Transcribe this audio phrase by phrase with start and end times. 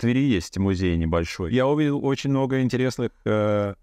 [0.00, 1.52] Твери есть музей небольшой.
[1.52, 3.74] Я увидел очень много интересных э,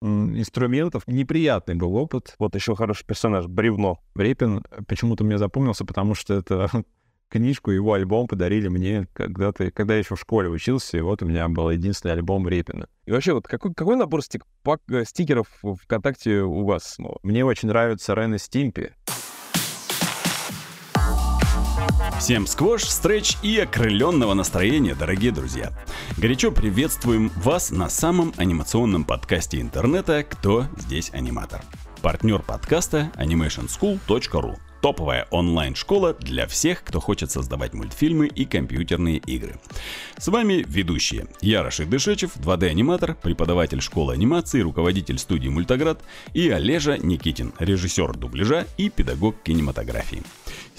[0.00, 1.02] инструментов.
[1.06, 2.34] Неприятный был опыт.
[2.38, 3.98] Вот еще хороший персонаж, Бревно.
[4.14, 6.70] Репин почему-то мне запомнился, потому что это
[7.28, 11.26] книжку, его альбом подарили мне когда-то, когда я еще в школе учился, и вот у
[11.26, 12.88] меня был единственный альбом Репина.
[13.04, 15.46] И вообще, вот какой, какой набор стик, пак, э, стикеров
[15.82, 16.96] ВКонтакте у вас?
[17.22, 18.92] Мне очень нравится Рен и Стимпи.
[22.20, 25.72] Всем сквош, стретч и окрыленного настроения, дорогие друзья.
[26.18, 31.62] Горячо приветствуем вас на самом анимационном подкасте интернета «Кто здесь аниматор?».
[32.02, 39.60] Партнер подкаста animationschool.ru Топовая онлайн-школа для всех, кто хочет создавать мультфильмы и компьютерные игры.
[40.16, 41.26] С вами ведущие.
[41.42, 46.00] Я Дышечев, 2D-аниматор, преподаватель школы анимации, руководитель студии Мультаград
[46.32, 50.22] и Олежа Никитин, режиссер дубляжа и педагог кинематографии.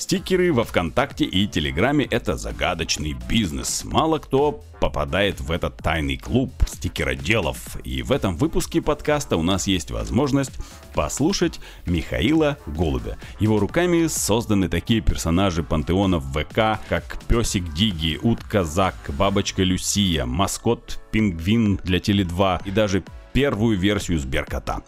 [0.01, 3.83] Стикеры во Вконтакте и Телеграме— это загадочный бизнес.
[3.85, 7.77] Мало кто попадает в этот тайный клуб стикероделов.
[7.83, 10.53] И в этом выпуске подкаста у нас есть возможность
[10.95, 13.19] послушать Михаила Голубя.
[13.39, 20.25] Его руками созданы такие персонажи пантеона в ВК, как Песик Диги, Утка Зак, Бабочка Люсия,
[20.25, 24.83] Маскот Пингвин для Теле2 и даже первую версию Сберкота.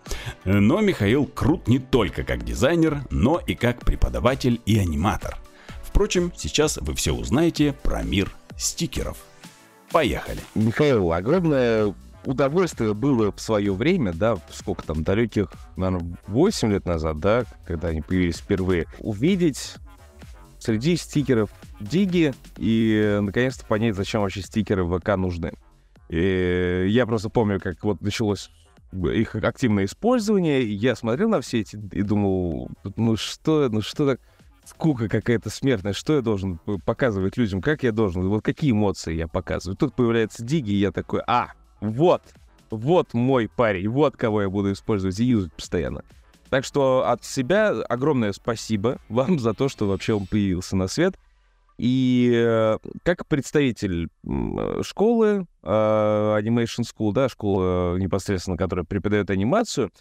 [0.45, 5.37] Но Михаил крут не только как дизайнер, но и как преподаватель и аниматор.
[5.83, 9.17] Впрочем, сейчас вы все узнаете про мир стикеров.
[9.91, 10.39] Поехали.
[10.55, 11.93] Михаил, огромное
[12.25, 17.89] удовольствие было в свое время, да, сколько там, далеких, наверное, 8 лет назад, да, когда
[17.89, 19.75] они появились впервые, увидеть
[20.57, 21.49] среди стикеров
[21.79, 25.53] диги и наконец-то понять, зачем вообще стикеры в ВК нужны.
[26.09, 28.49] И я просто помню, как вот началось
[28.91, 34.21] их активное использование, я смотрел на все эти и думал, ну что, ну что так
[34.65, 39.27] скука какая-то смертная, что я должен показывать людям, как я должен, вот какие эмоции я
[39.27, 39.75] показываю.
[39.77, 42.21] Тут появляется Диги, и я такой, а, вот,
[42.69, 46.03] вот мой парень, вот кого я буду использовать и юзать постоянно.
[46.49, 51.15] Так что от себя огромное спасибо вам за то, что вообще он появился на свет.
[51.77, 54.09] И э, как представитель
[54.81, 59.91] школы, э, Animation School, да, школа непосредственно, которая преподает анимацию,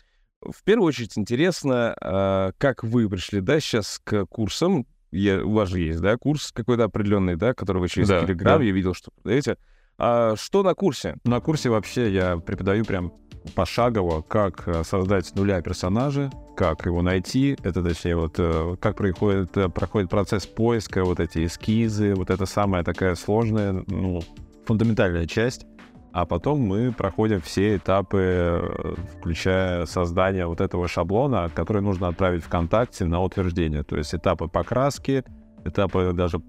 [0.45, 4.87] в первую очередь интересно, а, как вы пришли, да, сейчас к курсам.
[5.11, 8.59] Я, у вас же есть, да, курс какой-то определенный, да, который вы через да, Telegram,
[8.59, 8.63] да.
[8.63, 9.59] я видел, что продаете.
[9.99, 11.17] А что на курсе?
[11.25, 13.13] На курсе вообще я преподаю прям
[13.55, 18.97] пошагово, как э, создать с нуля персонажа, как его найти, это точнее вот э, как
[18.97, 24.23] происходит, э, проходит процесс поиска, вот эти эскизы, вот это самая такая сложная, ну,
[24.67, 25.67] фундаментальная часть.
[26.13, 33.07] А потом мы проходим все этапы, включая создание вот этого шаблона, который нужно отправить ВКонтакте
[33.07, 33.83] на утверждение.
[33.83, 35.25] То есть этапы покраски,
[35.65, 36.43] этапы даже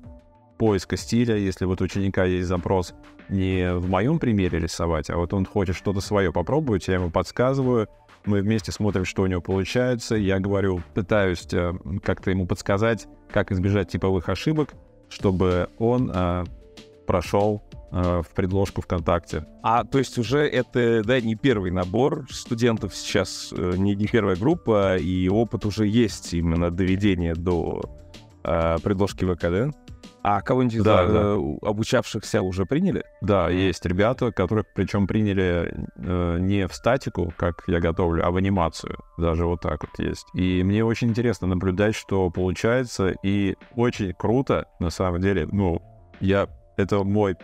[0.57, 2.93] поиска стиля, если вот у ученика есть запрос
[3.29, 7.87] не в моем примере рисовать, а вот он хочет что-то свое попробовать, я ему подсказываю,
[8.25, 11.73] мы вместе смотрим, что у него получается, я говорю, пытаюсь э,
[12.03, 14.73] как-то ему подсказать, как избежать типовых ошибок,
[15.09, 16.45] чтобы он э,
[17.05, 17.61] прошел
[17.95, 19.45] Э, в предложку ВКонтакте.
[19.61, 24.35] А, то есть уже это, да, не первый набор студентов сейчас, э, не, не первая
[24.35, 27.83] группа, и опыт уже есть именно доведения до
[28.43, 29.71] э, предложки ВК, да?
[30.23, 31.33] А кого-нибудь да, из да.
[31.69, 33.03] обучавшихся уже приняли?
[33.21, 38.37] Да, есть ребята, которых причем приняли э, не в статику, как я готовлю, а в
[38.37, 38.97] анимацию.
[39.17, 40.25] Даже вот так вот есть.
[40.33, 43.13] И мне очень интересно наблюдать, что получается.
[43.21, 45.47] И очень круто, на самом деле.
[45.51, 45.81] Ну,
[46.21, 46.47] я...
[46.77, 47.35] Это мой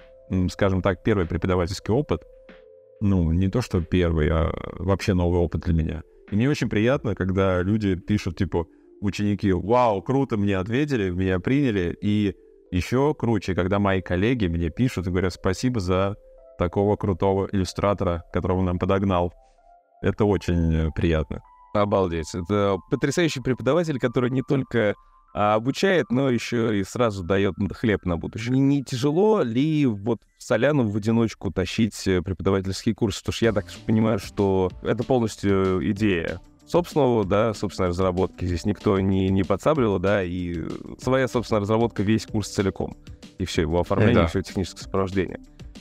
[0.49, 2.23] скажем так, первый преподавательский опыт.
[3.01, 6.03] Ну, не то, что первый, а вообще новый опыт для меня.
[6.31, 8.67] И мне очень приятно, когда люди пишут, типа,
[9.01, 11.97] ученики, вау, круто, мне ответили, меня приняли.
[12.01, 12.35] И
[12.71, 16.15] еще круче, когда мои коллеги мне пишут и говорят, спасибо за
[16.57, 19.33] такого крутого иллюстратора, которого нам подогнал.
[20.01, 21.41] Это очень э, приятно.
[21.73, 22.33] Обалдеть.
[22.33, 24.95] Это потрясающий преподаватель, который не только
[25.33, 28.51] а обучает, но еще и сразу дает хлеб на будущее.
[28.53, 33.19] Не, не тяжело ли вот в Соляну в одиночку тащить э, преподавательский курс?
[33.19, 38.45] Потому что я так понимаю, что это полностью идея собственного, да, собственной разработки.
[38.45, 40.63] Здесь никто не, не подсабливал, да, и
[41.01, 42.95] своя собственная разработка, весь курс целиком.
[43.37, 44.27] И все, его оформление, да.
[44.27, 45.39] все техническое сопровождение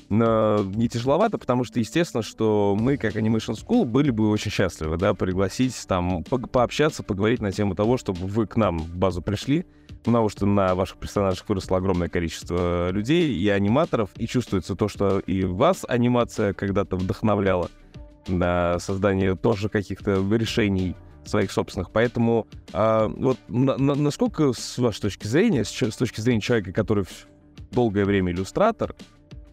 [0.08, 4.96] но не тяжеловато, потому что, естественно, что мы, как Animation School, были бы очень счастливы,
[4.96, 9.20] да, пригласить там, по пообщаться, поговорить на тему того, чтобы вы к нам в базу
[9.20, 9.66] пришли,
[10.04, 15.18] потому что на ваших персонажах выросло огромное количество людей и аниматоров, и чувствуется то, что
[15.20, 17.68] и вас анимация когда-то вдохновляла
[18.28, 20.94] на создание тоже каких-то решений
[21.24, 21.90] своих собственных.
[21.90, 26.72] Поэтому а, вот на, на, насколько, с вашей точки зрения, с, с точки зрения человека,
[26.72, 27.04] который
[27.70, 28.94] долгое время иллюстратор,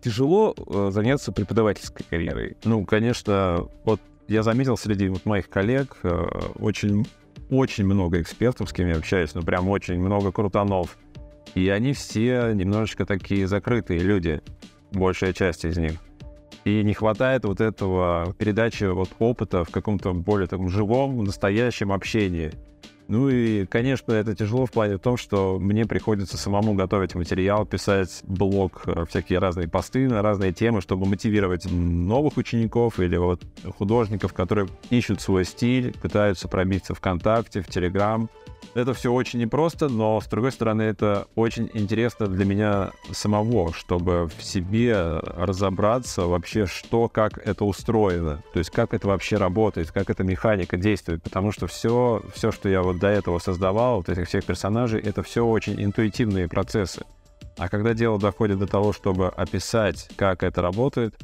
[0.02, 2.58] тяжело э, заняться преподавательской карьерой?
[2.64, 6.26] Ну, конечно, вот я заметил среди вот моих коллег э,
[6.60, 7.08] очень,
[7.50, 10.98] очень много экспертов, с кем я общаюсь, ну, прям очень много крутанов.
[11.56, 14.42] И они все немножечко такие закрытые люди,
[14.92, 15.94] большая часть из них.
[16.66, 22.52] И не хватает вот этого передачи вот опыта в каком-то более таком живом, настоящем общении.
[23.08, 28.22] Ну и, конечно, это тяжело в плане том, что мне приходится самому готовить материал, писать
[28.24, 33.44] блог, э, всякие разные посты на разные темы, чтобы мотивировать новых учеников или вот
[33.78, 38.28] художников, которые ищут свой стиль, пытаются пробиться ВКонтакте, в Телеграм.
[38.74, 44.30] Это все очень непросто, но, с другой стороны, это очень интересно для меня самого, чтобы
[44.38, 50.10] в себе разобраться вообще, что, как это устроено, то есть как это вообще работает, как
[50.10, 54.28] эта механика действует, потому что все, все, что я вот до этого создавал, вот этих
[54.28, 57.06] всех персонажей, это все очень интуитивные процессы.
[57.58, 61.16] А когда дело доходит до того, чтобы описать, как это работает,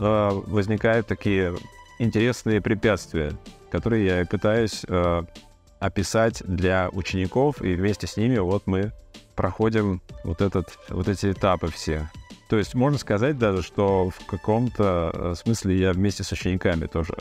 [0.00, 1.54] э, возникают такие
[1.98, 3.32] интересные препятствия,
[3.70, 5.22] которые я пытаюсь э,
[5.78, 8.92] описать для учеников, и вместе с ними вот мы
[9.34, 12.10] проходим вот, этот, вот эти этапы все.
[12.48, 17.14] То есть можно сказать даже, что в каком-то э, смысле я вместе с учениками тоже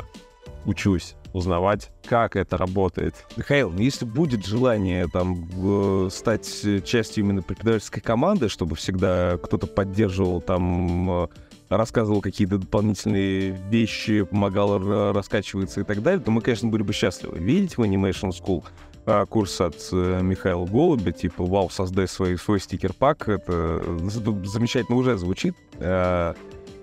[0.66, 3.26] учусь узнавать, как это работает.
[3.36, 6.48] Михаил, ну, если будет желание там стать
[6.86, 11.28] частью именно преподавательской команды, чтобы всегда кто-то поддерживал там э,
[11.78, 17.38] рассказывал какие-то дополнительные вещи, помогал раскачиваться и так далее, то мы, конечно, были бы счастливы.
[17.40, 18.64] Видеть в Animation School
[19.06, 23.84] а, курс от э, Михаила Голубя, типа «Вау, создай свой, свой стикер-пак», это
[24.46, 25.56] замечательно уже звучит.
[25.80, 26.36] А,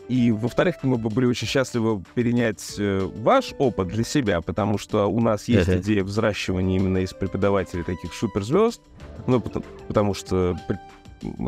[0.08, 5.06] и, во-вторых, мы бы были очень счастливы перенять э, ваш опыт для себя, потому что
[5.06, 8.82] у нас есть идея взращивания именно из преподавателей таких суперзвезд,
[9.26, 10.56] ну, потому, потому что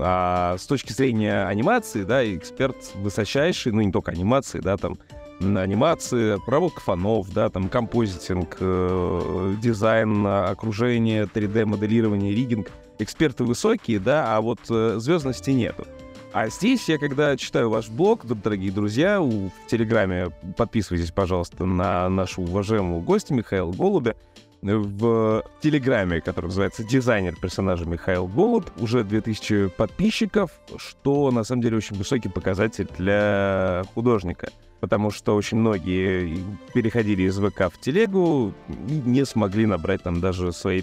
[0.00, 4.98] а с точки зрения анимации, да, эксперт высочайший, ну не только анимации, да, там
[5.40, 12.70] анимации, обработка фонов, да, там композитинг, э, дизайн, окружение, 3D-моделирование, ригинг.
[12.98, 15.86] Эксперты высокие, да, а вот э, звездности нету.
[16.32, 22.46] А здесь я, когда читаю ваш блог, дорогие друзья, в Телеграме подписывайтесь, пожалуйста, на нашего
[22.46, 24.16] уважаемого гостя Михаила Голубя,
[24.64, 28.70] в Телеграме, который называется «Дизайнер персонажа Михаил Голуб».
[28.78, 34.50] Уже 2000 подписчиков, что на самом деле очень высокий показатель для художника.
[34.80, 36.38] Потому что очень многие
[36.72, 38.54] переходили из ВК в Телегу
[38.88, 40.82] и не смогли набрать там даже свои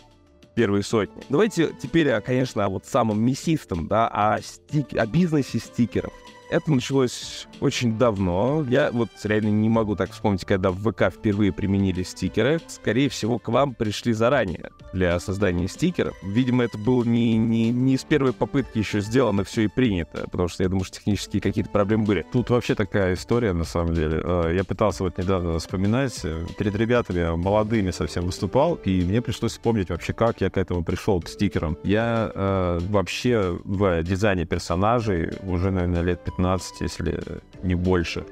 [0.55, 1.23] первые сотни.
[1.29, 4.93] Давайте теперь, конечно, о вот самом мясистом, да, о, стик...
[4.93, 6.13] о бизнесе стикеров.
[6.51, 8.65] Это началось очень давно.
[8.69, 12.59] Я вот реально не могу так вспомнить, когда в ВК впервые применили стикеры.
[12.67, 16.13] Скорее всего, к вам пришли заранее для создания стикеров.
[16.21, 20.49] Видимо, это было не, не, не с первой попытки еще сделано все и принято, потому
[20.49, 22.25] что я думаю, что технические какие-то проблемы были.
[22.33, 24.19] Тут вообще такая история, на самом деле.
[24.21, 26.19] Э, я пытался вот недавно вспоминать.
[26.25, 30.83] Э, перед ребятами молодыми совсем выступал, и мне пришлось вспомнить вообще, как я к этому
[30.83, 31.77] пришел, к стикерам.
[31.85, 37.21] Я э, вообще в дизайне персонажей уже, наверное, лет 15 15, если
[37.63, 38.25] не больше.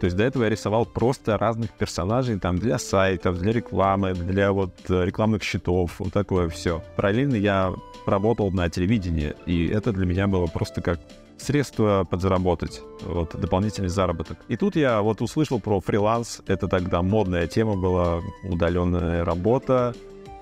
[0.00, 4.52] То есть до этого я рисовал просто разных персонажей там для сайтов, для рекламы, для
[4.52, 6.82] вот э, рекламных счетов, вот такое все.
[6.96, 7.72] Параллельно я
[8.06, 11.00] работал на телевидении, и это для меня было просто как
[11.38, 14.38] средство подзаработать, вот, дополнительный заработок.
[14.48, 19.94] И тут я вот услышал про фриланс, это тогда модная тема была, удаленная работа,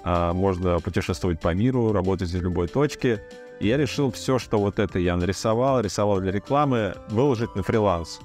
[0.02, 3.22] а, можно путешествовать по миру, работать в любой точке.
[3.60, 8.20] Я решил все, что вот это я нарисовал, рисовал для рекламы, выложить на фриланс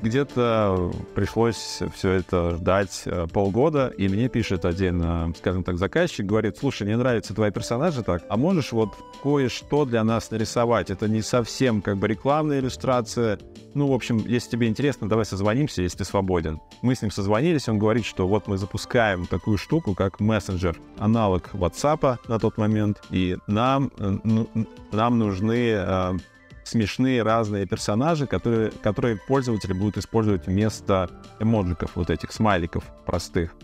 [0.00, 6.26] где-то пришлось все это ждать э, полгода, и мне пишет один, э, скажем так, заказчик,
[6.26, 8.90] говорит, слушай, мне нравятся твои персонажи так, а можешь вот
[9.22, 10.90] кое-что для нас нарисовать?
[10.90, 13.38] Это не совсем как бы рекламная иллюстрация.
[13.74, 16.60] Ну, в общем, если тебе интересно, давай созвонимся, если ты свободен.
[16.82, 21.50] Мы с ним созвонились, он говорит, что вот мы запускаем такую штуку, как мессенджер, аналог
[21.54, 24.48] WhatsApp на тот момент, и нам, э, ну,
[24.92, 26.18] нам нужны
[26.64, 33.54] смешные разные персонажи, которые, которые пользователи будут использовать вместо эмоджиков, вот этих смайликов простых.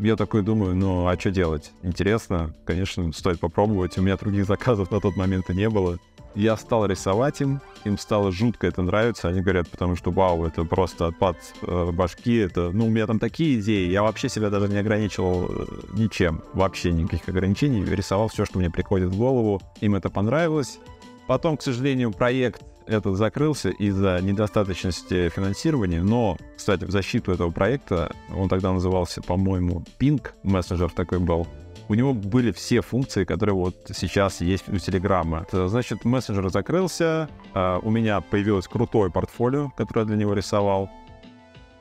[0.00, 1.70] Я такой думаю, ну а что делать?
[1.82, 3.96] Интересно, конечно, стоит попробовать.
[3.98, 5.98] У меня других заказов на тот момент и не было.
[6.34, 9.28] Я стал рисовать им, им стало жутко это нравится.
[9.28, 12.36] Они говорят, потому что вау, это просто отпад э, башки.
[12.36, 13.90] Это, ну, у меня там такие идеи.
[13.90, 16.42] Я вообще себя даже не ограничивал э, ничем.
[16.54, 17.84] Вообще никаких ограничений.
[17.84, 19.60] Рисовал все, что мне приходит в голову.
[19.80, 20.78] Им это понравилось.
[21.26, 28.12] Потом, к сожалению, проект этот закрылся из-за недостаточности финансирования, но, кстати, в защиту этого проекта,
[28.34, 31.46] он тогда назывался, по-моему, Pink, мессенджер такой был,
[31.88, 35.46] у него были все функции, которые вот сейчас есть у Телеграма.
[35.52, 40.90] Значит, мессенджер закрылся, а, у меня появилось крутое портфолио, которое я для него рисовал.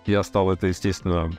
[0.06, 1.32] Я стал это, естественно,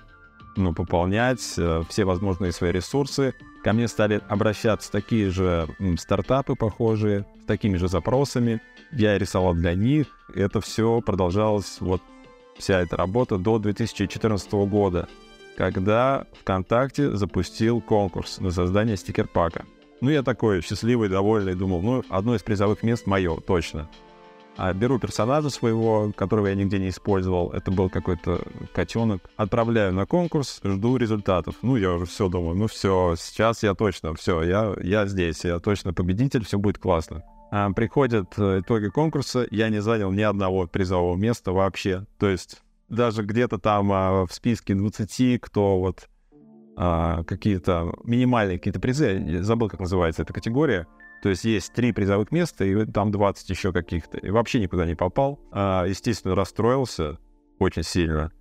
[0.56, 3.34] ну, пополнять, э, все возможные свои ресурсы.
[3.62, 8.60] Ко мне стали обращаться такие же стартапы похожие, с такими же запросами.
[8.90, 10.06] Я рисовал для них.
[10.34, 12.02] Это все продолжалось, вот
[12.58, 15.08] вся эта работа до 2014 года,
[15.56, 19.64] когда ВКонтакте запустил конкурс на создание стикер-пака.
[20.00, 23.88] Ну, я такой счастливый, довольный, думал, ну, одно из призовых мест мое, точно.
[24.56, 27.50] А беру персонажа своего, которого я нигде не использовал.
[27.52, 28.40] Это был какой-то
[28.72, 29.30] котенок.
[29.36, 31.56] Отправляю на конкурс, жду результатов.
[31.62, 35.58] Ну, я уже все думаю, ну все, сейчас я точно, все, я, я здесь, я
[35.58, 37.22] точно победитель, все будет классно.
[37.50, 42.06] А, приходят э, итоги конкурса, я не занял ни одного призового места вообще.
[42.18, 46.08] То есть даже где-то там а, в списке 20, кто вот
[46.76, 50.86] а, какие-то минимальные какие-то призы, я забыл, как называется эта категория,
[51.22, 54.18] то есть есть три призовых места, и там 20 еще каких-то.
[54.18, 55.38] И вообще никуда не попал.
[55.52, 57.18] А, естественно, расстроился
[57.60, 58.32] очень сильно.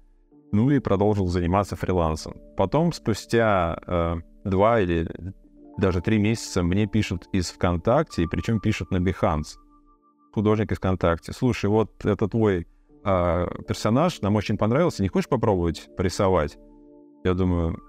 [0.51, 2.33] Ну и продолжил заниматься фрилансом.
[2.57, 5.07] Потом, спустя э, два или
[5.77, 9.57] даже три месяца, мне пишут из ВКонтакте, и причем пишут на Behance.
[10.33, 11.33] Художник из ВКонтакте.
[11.33, 12.67] Слушай, вот это твой
[13.05, 16.57] э, персонаж, нам очень понравился, не хочешь попробовать порисовать?
[17.23, 17.79] Я думаю,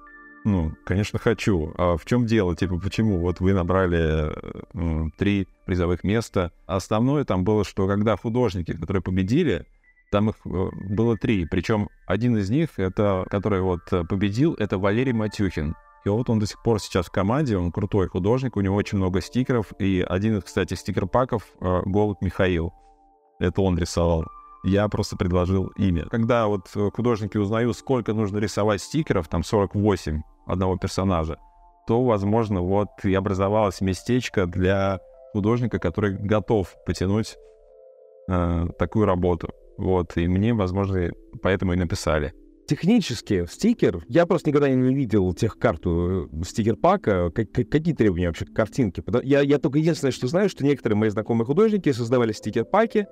[0.45, 1.73] ну, конечно, хочу.
[1.77, 2.57] А в чем дело?
[2.57, 3.19] Типа, почему?
[3.19, 6.51] Вот вы набрали э, три призовых места.
[6.67, 9.67] Основное там было, что когда художники, которые победили,
[10.11, 11.47] там их э, было три.
[11.47, 15.77] Причем один из них, это, который вот э, победил, это Валерий Матюхин.
[16.05, 18.99] И вот он до сих пор сейчас в команде, он крутой художник, у него очень
[18.99, 19.73] много стикеров.
[19.79, 22.73] И один из, кстати, стикер-паков Голубь Михаил.
[23.39, 24.25] Это он рисовал
[24.65, 26.07] я просто предложил имя.
[26.09, 31.37] Когда вот художники узнают, сколько нужно рисовать стикеров, там 48 одного персонажа,
[31.87, 35.01] то, возможно, вот и образовалось местечко для
[35.33, 37.37] художника, который готов потянуть
[38.29, 39.51] э, такую работу.
[39.79, 41.11] Вот, и мне, возможно,
[41.43, 42.33] поэтому и написали.
[42.69, 48.45] Технически стикер, я просто никогда не видел тех карту э, стикер-пака, как, какие требования вообще
[48.45, 49.03] к картинке.
[49.25, 53.07] Я, я только единственное, что знаю, что некоторые мои знакомые художники создавали стикер-паки,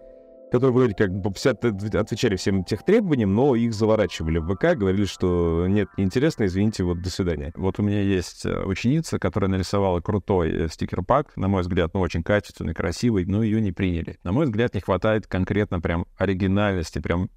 [0.51, 5.67] которые вроде как все отвечали всем тех требованиям, но их заворачивали в ВК, говорили, что
[5.69, 7.53] нет, неинтересно, извините, вот до свидания.
[7.55, 12.01] Вот у меня есть э, ученица, которая нарисовала крутой э, стикер-пак, на мой взгляд, ну,
[12.01, 14.19] очень качественный, красивый, но ее не приняли.
[14.25, 17.31] На мой взгляд, не хватает конкретно прям оригинальности, прям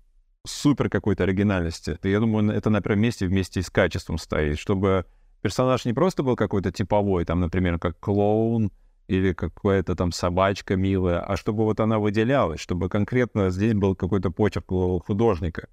[0.46, 1.98] супер какой-то оригинальности.
[2.03, 5.05] Я думаю, это на первом месте вместе с качеством стоит, чтобы
[5.41, 8.72] персонаж не просто был какой-то типовой, там, например, как клоун,
[9.07, 14.31] или какая-то там собачка милая, а чтобы вот она выделялась, чтобы конкретно здесь был какой-то
[14.31, 14.67] почерк
[15.05, 15.69] художника.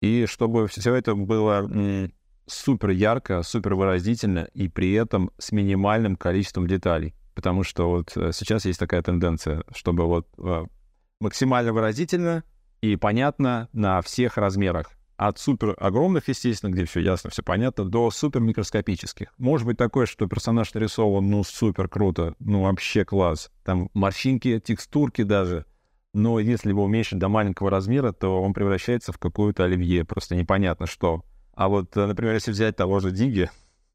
[0.00, 1.68] И чтобы все это было
[2.46, 7.14] супер ярко, супер выразительно и при этом с минимальным количеством деталей.
[7.34, 10.64] Потому что вот э, сейчас есть такая тенденция, чтобы вот э,
[11.20, 12.42] максимально выразительно
[12.80, 18.10] и понятно на всех размерах от супер огромных, естественно, где все ясно, все понятно, до
[18.10, 19.34] супер микроскопических.
[19.36, 23.50] Может быть такое, что персонаж нарисован, ну, супер круто, ну, вообще класс.
[23.64, 25.66] Там морщинки, текстурки даже.
[26.14, 30.86] Но если его уменьшить до маленького размера, то он превращается в какую-то оливье, просто непонятно
[30.86, 31.24] что.
[31.52, 33.50] А вот, э, например, если взять того же Диги,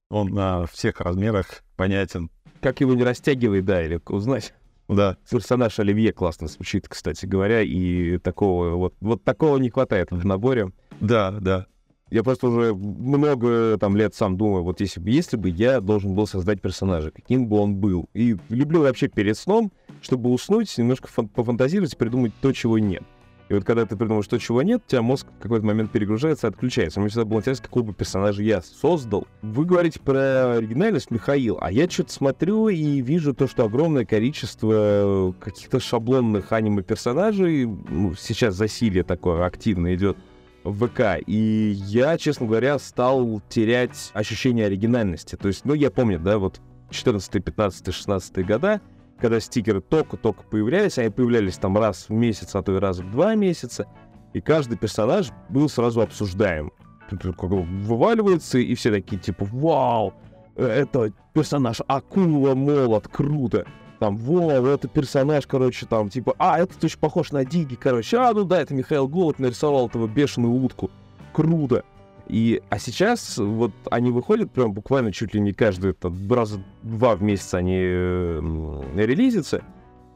[0.10, 2.30] он на всех размерах понятен.
[2.62, 4.54] Как его не растягивай, да, или узнать.
[4.90, 5.18] Да.
[5.30, 10.72] Персонаж Оливье классно звучит, кстати говоря, и такого вот, вот такого не хватает в наборе.
[11.04, 11.68] Да, да.
[12.10, 16.14] Я просто уже много там лет сам думаю, вот если бы, если бы я должен
[16.14, 18.08] был создать персонажа, каким бы он был.
[18.14, 23.04] И люблю вообще перед сном, чтобы уснуть, немножко фан- пофантазировать придумать то, чего нет.
[23.50, 26.48] И вот когда ты придумаешь то, чего нет, у тебя мозг в какой-то момент перегружается
[26.48, 27.00] отключается.
[27.00, 29.28] Мне всегда было интересно, какой бы персонаж я создал.
[29.42, 35.36] Вы говорите про оригинальность, Михаил, а я что-то смотрю и вижу то, что огромное количество
[35.40, 40.16] каких-то шаблонных аниме-персонажей, ну, сейчас засилие такое активно идет
[40.64, 41.22] в ВК.
[41.26, 45.36] И я, честно говоря, стал терять ощущение оригинальности.
[45.36, 48.82] То есть, ну, я помню, да, вот 14, 15, 16 года,
[49.20, 53.12] когда стикеры только-только появлялись, они появлялись там раз в месяц, а то и раз в
[53.12, 53.88] два месяца,
[54.34, 56.72] и каждый персонаж был сразу обсуждаем.
[57.10, 60.14] Вываливается, и все такие, типа, вау,
[60.56, 63.66] э, это персонаж Акула Молот, круто
[64.00, 68.34] там, во, это персонаж, короче, там, типа, а, этот очень похож на Диги, короче, а,
[68.34, 70.92] ну да, это Михаил Голубь нарисовал этого бешеную утку,
[71.32, 71.84] круто.
[72.28, 77.16] И, а сейчас вот они выходят прям буквально чуть ли не каждый там, раза два
[77.16, 79.62] в месяц они э, релизятся.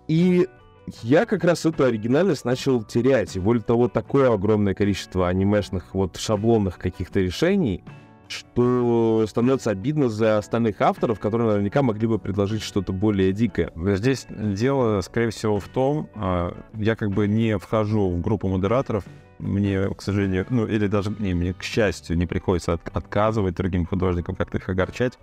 [0.07, 0.48] И
[1.03, 3.36] я как раз эту оригинальность начал терять.
[3.36, 7.84] И более того, такое огромное количество анимешных вот шаблонных каких-то решений,
[8.27, 13.72] что становится обидно за остальных авторов, которые наверняка могли бы предложить что-то более дикое.
[13.75, 19.03] Здесь дело, скорее всего, в том, а, я как бы не вхожу в группу модераторов,
[19.39, 23.86] мне, к сожалению, ну или даже не, мне, к счастью, не приходится от, отказывать другим
[23.86, 25.17] художникам, как-то их огорчать.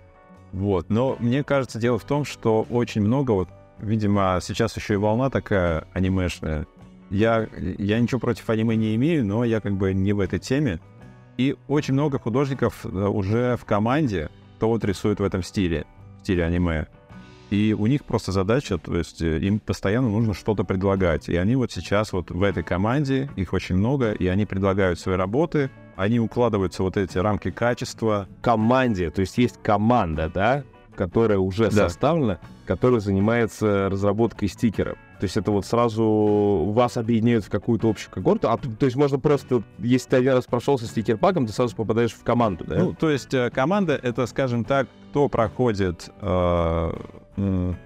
[0.51, 0.89] Вот.
[0.89, 5.29] Но мне кажется, дело в том, что очень много, вот, видимо, сейчас еще и волна
[5.29, 6.65] такая анимешная.
[7.09, 10.79] Я, я ничего против аниме не имею, но я как бы не в этой теме.
[11.37, 15.85] И очень много художников э, уже в команде, кто вот рисует в этом стиле,
[16.17, 16.87] в стиле аниме.
[17.51, 21.29] И у них просто задача, то есть э, им постоянно нужно что-то предлагать.
[21.29, 25.15] И они вот сейчас вот в этой команде, их очень много, и они предлагают свои
[25.15, 28.27] работы, они укладываются вот эти рамки качества.
[28.41, 30.63] Команде, то есть есть команда, да,
[30.95, 31.87] которая уже да.
[31.89, 34.97] составлена, которая занимается разработкой стикеров.
[35.25, 38.47] То есть это вот сразу вас объединяют в какую-то общую когорту.
[38.47, 42.23] А, то есть можно просто, если ты один раз прошелся стикер-паком, ты сразу попадаешь в
[42.23, 42.75] команду, да?
[42.75, 46.93] Ну, то есть э, команда— это, скажем так, кто проходит э,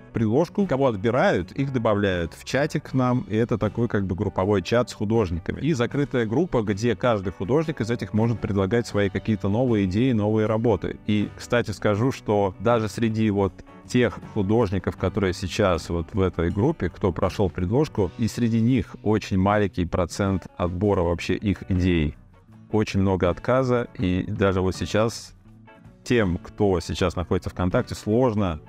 [0.09, 4.61] приложку, кого отбирают, их добавляют в чатик к нам, и это такой как бы групповой
[4.61, 5.61] чат с художниками.
[5.61, 10.45] И закрытая группа, где каждый художник из этих может предлагать свои какие-то новые идеи, новые
[10.45, 10.99] работы.
[11.07, 13.53] И, кстати, скажу, что даже среди вот
[13.89, 19.37] тех художников, которые сейчас вот в этой группе, кто прошел предложку, и среди них очень
[19.37, 22.15] маленький процент отбора вообще их идей.
[22.71, 25.33] Очень много отказа, и даже вот сейчас
[26.03, 28.61] тем, кто сейчас находится в контакте, сложно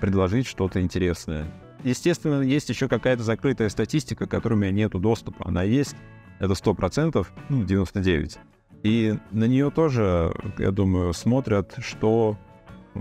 [0.00, 1.46] предложить что-то интересное.
[1.84, 5.46] Естественно, есть еще какая-то закрытая статистика, к которой у меня нет доступа.
[5.46, 5.94] Она есть,
[6.40, 8.38] это 100%, ну, 99%.
[8.82, 12.36] И на нее тоже, я думаю, смотрят, что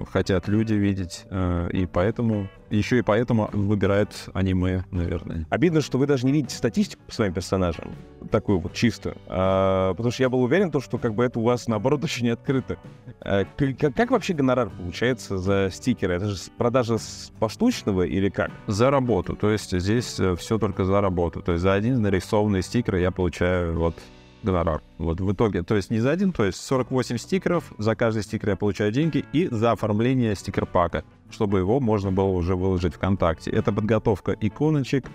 [0.06, 5.46] хотят люди видеть, э, и поэтому, еще и поэтому выбирают аниме, наверное.
[5.50, 7.92] Обидно, что вы даже не видите статистику по своим персонажам,
[8.32, 11.44] такую вот чистую, а, потому что я был уверен, то, что как бы это у
[11.44, 12.78] вас, наоборот, очень открыто.
[13.22, 16.16] А, как, как вообще гонорар получается за стикеры?
[16.16, 18.52] Это же продажа с поштучного или как?
[18.68, 22.62] За работу, то есть здесь э, все только за работу, то есть за один нарисованный
[22.62, 23.96] стикер я получаю вот
[24.44, 24.82] гонорар.
[24.98, 28.50] Вот в итоге, то есть не за один, то есть 48 стикеров, за каждый стикер
[28.50, 33.52] я получаю деньги и за оформление стикер-пака, чтобы его можно было уже выложить ВКонтакте.
[33.52, 35.06] Это подготовка иконочек,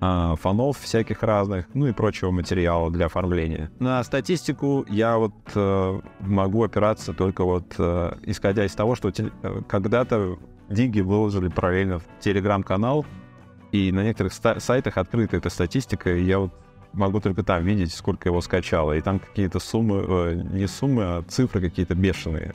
[0.00, 3.70] а, фонов всяких разных, ну и прочего материала для оформления.
[3.80, 9.32] На статистику я вот э, могу опираться только вот э, исходя из того, что те,
[9.42, 10.38] э, когда-то
[10.68, 13.06] деньги выложили параллельно в телеграм-канал,
[13.72, 16.52] и на некоторых сайтах открыта эта статистика, и я вот
[16.92, 18.92] могу только там видеть, сколько его скачало.
[18.92, 22.54] И там какие-то суммы, э, не суммы, а цифры какие-то бешеные.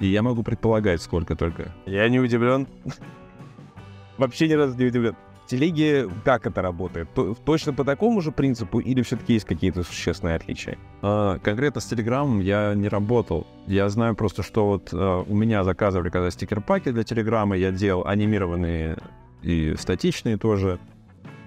[0.00, 1.74] И я могу предполагать, сколько только.
[1.86, 2.66] Я не удивлен.
[4.18, 5.14] Вообще ни разу не удивлен.
[5.44, 7.08] В телеге как это работает?
[7.44, 10.78] Точно по такому же принципу или все-таки есть какие-то существенные отличия?
[11.02, 13.46] А, конкретно с Телеграмом я не работал.
[13.66, 18.06] Я знаю просто, что вот а, у меня заказывали когда стикер-паки для Телеграма, я делал
[18.06, 18.96] анимированные
[19.42, 20.78] и статичные тоже.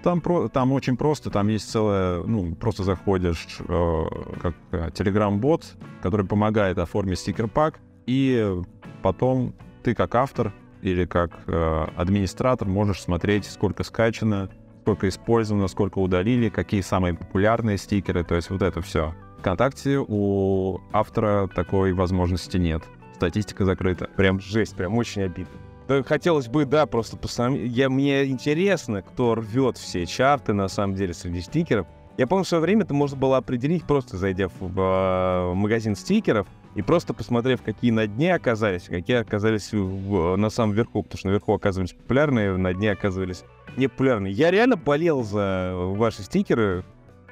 [0.04, 4.04] Там, про, там очень просто, там есть целая, ну, просто заходишь э,
[4.42, 8.54] как Telegram-бот, э, который помогает оформить стикер-пак, и
[9.02, 14.50] потом ты как автор или как э, администратор можешь смотреть, сколько скачано,
[14.82, 19.14] сколько использовано, сколько удалили, какие самые популярные стикеры, то есть вот это все.
[19.38, 22.82] Вконтакте у автора такой возможности нет.
[23.14, 24.10] Статистика закрыта.
[24.16, 25.58] Прям жесть, прям очень обидно.
[25.88, 27.54] Да, хотелось бы, да, просто посам...
[27.54, 31.86] я, мне интересно, кто рвет все чарты, на самом деле, среди стикеров.
[32.16, 35.96] Я помню, в свое время это можно было определить, просто зайдя в, в, в магазин
[35.96, 41.18] стикеров и просто посмотрев, какие на дне оказались, какие оказались в, на самом верху, потому
[41.18, 43.44] что наверху оказывались популярные, на дне оказывались
[43.76, 44.32] непопулярные.
[44.32, 46.84] Я реально болел за ваши стикеры,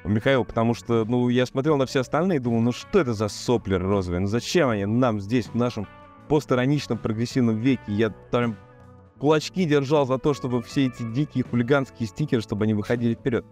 [0.03, 3.29] Михаил, потому что, ну, я смотрел на все остальные и думал, ну что это за
[3.29, 5.87] соплеры розовые, ну зачем они нам здесь, в нашем
[6.27, 7.81] постироничном прогрессивном веке.
[7.87, 8.55] Я там
[9.19, 13.45] кулачки держал за то, чтобы все эти дикие хулиганские стикеры, чтобы они выходили вперед.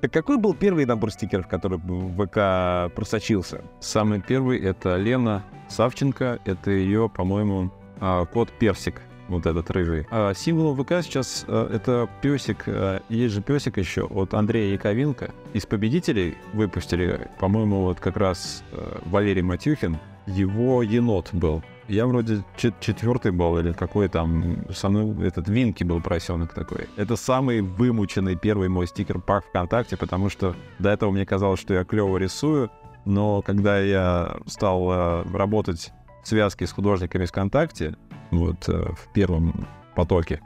[0.00, 3.64] Так какой был первый набор стикеров, который в ВК просочился?
[3.80, 6.38] Самый первый— это Лена Савченко.
[6.44, 10.06] Это ее, по-моему, а, код Персик, вот этот рыжий.
[10.10, 15.30] А символом ВК сейчас а, это песик, а, есть же песик еще от Андрея Яковенко.
[15.54, 18.62] Из победителей выпустили, по-моему, вот как раз
[19.06, 19.98] Валерий Матюхин.
[20.26, 21.62] Его енот был.
[21.88, 26.88] Я вроде четвертый был, или какой там, со мной этот Винки был поросенок такой.
[26.96, 31.84] Это самый вымученный первый мой стикер-пак ВКонтакте, потому что до этого мне казалось, что я
[31.84, 32.70] клево рисую,
[33.04, 35.92] но когда я стал э, работать
[36.24, 37.96] в связке с художниками ВКонтакте,
[38.32, 40.40] вот э, в первом потоке,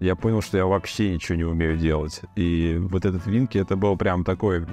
[0.00, 2.22] я понял, что я вообще ничего не умею делать.
[2.36, 4.66] И вот этот Винки, это был прям такой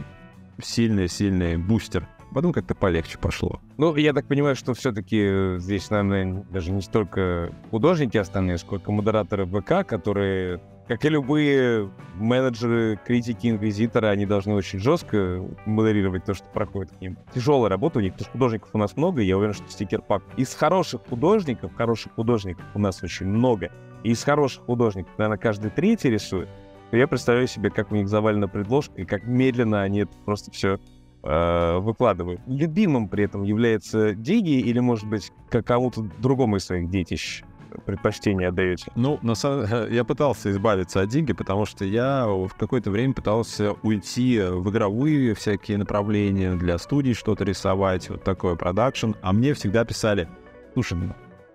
[0.62, 3.60] сильный-сильный бустер Потом как-то полегче пошло.
[3.78, 9.46] Ну, я так понимаю, что все-таки здесь, наверное, даже не столько художники остальные, сколько модераторы
[9.46, 16.46] ВК, которые как и любые менеджеры, критики, инквизиторы, они должны очень жестко модерировать то, что
[16.50, 17.18] проходит к ним.
[17.34, 20.24] Тяжелая работа у них, потому что художников у нас много, и я уверен, что стикер-пак.
[20.36, 23.72] Из хороших художников, хороших художников у нас очень много,
[24.04, 26.50] и из хороших художников, наверное, каждый третий рисует,
[26.92, 30.80] я представляю себе, как у них завалена предложка, и как медленно они это просто все
[31.24, 32.42] э, выкладывают.
[32.48, 37.44] Любимым при этом является Диги или, может быть, к кому-то другому из своих детищ?
[37.86, 38.92] предпочтение отдаете?
[38.96, 43.74] Ну, на самом я пытался избавиться от деньги, потому что я в какое-то время пытался
[43.84, 49.12] уйти в игровые всякие направления для студий, что-то рисовать, вот такой продакшн.
[49.22, 50.28] А мне всегда писали,
[50.74, 50.98] слушай,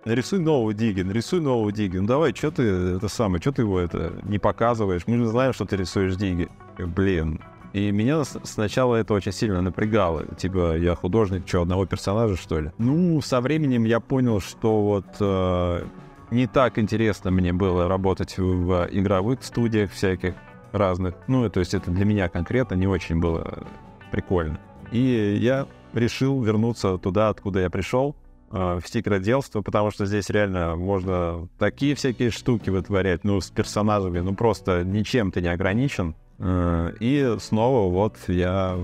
[0.05, 1.97] нарисуй нового Диги, нарисуй нового Диги.
[1.97, 5.03] Ну давай, что ты это самое, что ты его это не показываешь?
[5.07, 6.49] Мы же знаем, что ты рисуешь Диги.
[6.77, 7.41] Блин,
[7.73, 10.25] и меня сначала это очень сильно напрягало.
[10.35, 12.71] Типа, я художник, что, одного персонажа, что ли?
[12.77, 15.85] Ну, со временем я понял, что вот э,
[16.31, 20.33] не так интересно мне было работать в игровых студиях всяких
[20.71, 21.15] разных.
[21.27, 23.63] Ну, то есть это для меня конкретно не очень было
[24.11, 24.59] прикольно.
[24.91, 28.15] И я решил вернуться туда, откуда я пришел,
[28.51, 34.19] э, в стикероделство, потому что здесь реально можно такие всякие штуки вытворять, ну, с персонажами,
[34.19, 36.15] ну, просто ничем ты не ограничен.
[36.39, 38.77] Э, и снова вот я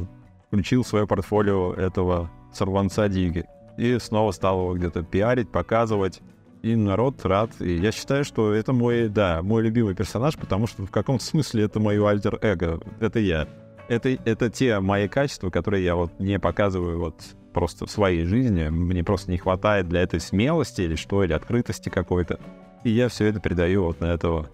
[0.48, 3.46] включил свое портфолио этого сорванца Диги.
[3.78, 6.22] И снова стал его где-то пиарить, показывать
[6.62, 7.52] и народ рад.
[7.60, 11.64] И я считаю, что это мой, да, мой любимый персонаж, потому что в каком-то смысле
[11.64, 12.82] это мое альтер-эго.
[13.00, 13.48] Это я.
[13.88, 17.22] Это, это те мои качества, которые я вот не показываю вот
[17.54, 18.70] просто в своей жизни.
[18.70, 22.40] Мне просто не хватает для этой смелости или что, или открытости какой-то.
[22.84, 24.50] И я все это передаю вот на этого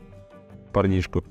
[0.74, 1.24] парнишку.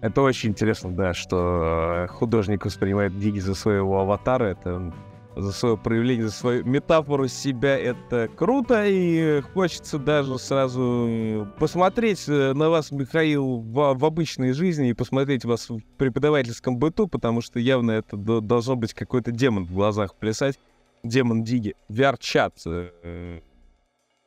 [0.00, 4.44] Это очень интересно, да, что э, художник воспринимает Диги за своего аватара.
[4.44, 4.92] Это
[5.34, 7.76] за свое проявление, за свою метафору себя.
[7.76, 14.90] Это круто, и хочется даже сразу посмотреть э, на вас, Михаил, в, в обычной жизни
[14.90, 19.72] и посмотреть вас в преподавательском быту, потому что явно это должно быть какой-то демон в
[19.72, 20.58] глазах плясать.
[21.02, 21.74] Демон Диги.
[21.88, 22.54] VR-чат.
[22.66, 23.40] Э,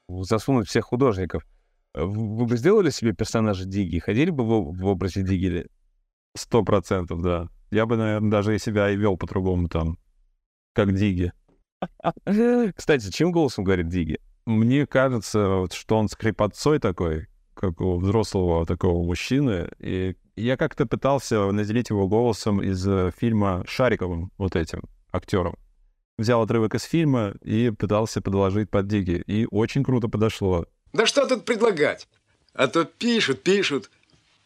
[0.09, 1.45] засунуть всех художников.
[1.93, 3.99] Вы бы сделали себе персонажа Диги?
[3.99, 5.67] Ходили бы в, в образе Диги?
[6.35, 7.49] Сто процентов, да.
[7.69, 9.97] Я бы, наверное, даже и себя и вел по-другому там
[10.73, 11.33] как Диги.
[12.75, 14.19] Кстати, чем голосом говорит Диги?
[14.45, 19.69] Мне кажется, что он скрипотцой такой, как у взрослого такого мужчины.
[19.79, 25.55] И я как-то пытался наделить его голосом из э, фильма Шариковым, вот этим актером.
[26.17, 29.23] Взял отрывок из фильма и пытался подложить под Диги.
[29.27, 30.65] И очень круто подошло.
[30.93, 32.07] Да что тут предлагать?
[32.53, 33.89] А то пишут, пишут.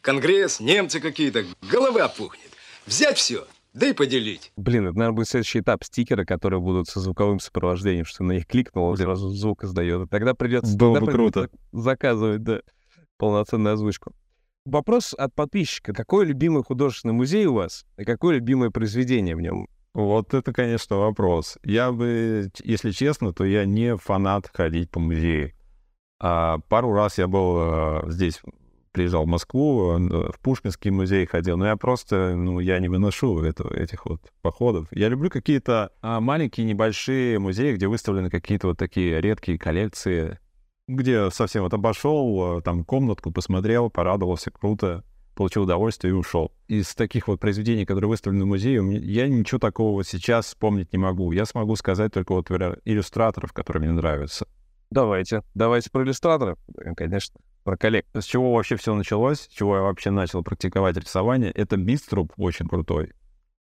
[0.00, 2.50] Конгресс, немцы какие-то, голова опухнет.
[2.86, 4.52] Взять все, да и поделить.
[4.56, 8.46] Блин, это, наверное, будет следующий этап стикеры, которые будут со звуковым сопровождением, что на них
[8.46, 10.06] кликнул, сразу звук издает.
[10.06, 10.76] И тогда придется...
[10.76, 11.50] Было бы круто.
[11.72, 12.60] Заказывать, да,
[13.16, 14.12] полноценную озвучку.
[14.64, 15.92] Вопрос от подписчика.
[15.92, 17.84] Какой любимый художественный музей у вас?
[17.98, 19.68] И какое любимое произведение в нем?
[19.94, 21.56] Вот это, конечно, вопрос.
[21.64, 25.52] Я бы, если честно, то я не фанат ходить по музею.
[26.18, 28.40] А пару раз я был а, здесь
[28.96, 33.40] приезжал в Москву, э, в Пушкинский музей ходил, но я просто, ну, я не выношу
[33.42, 34.88] это, этих вот походов.
[34.90, 40.38] Я люблю какие-то а, маленькие, небольшие музеи, где выставлены какие-то вот такие редкие коллекции,
[40.88, 46.52] где совсем вот обошел, э, там комнатку посмотрел, порадовался, круто, получил удовольствие и ушел.
[46.66, 51.32] Из таких вот произведений, которые выставлены в музее, я ничего такого сейчас вспомнить не могу.
[51.32, 54.46] Я смогу сказать только вот иллюстраторов, которые мне нравятся.
[54.90, 56.58] Давайте, давайте про иллюстраторов,
[56.96, 58.06] конечно про коллег.
[58.14, 62.68] С чего вообще все началось, с чего я вообще начал практиковать рисование, это Биструб очень
[62.68, 63.12] крутой.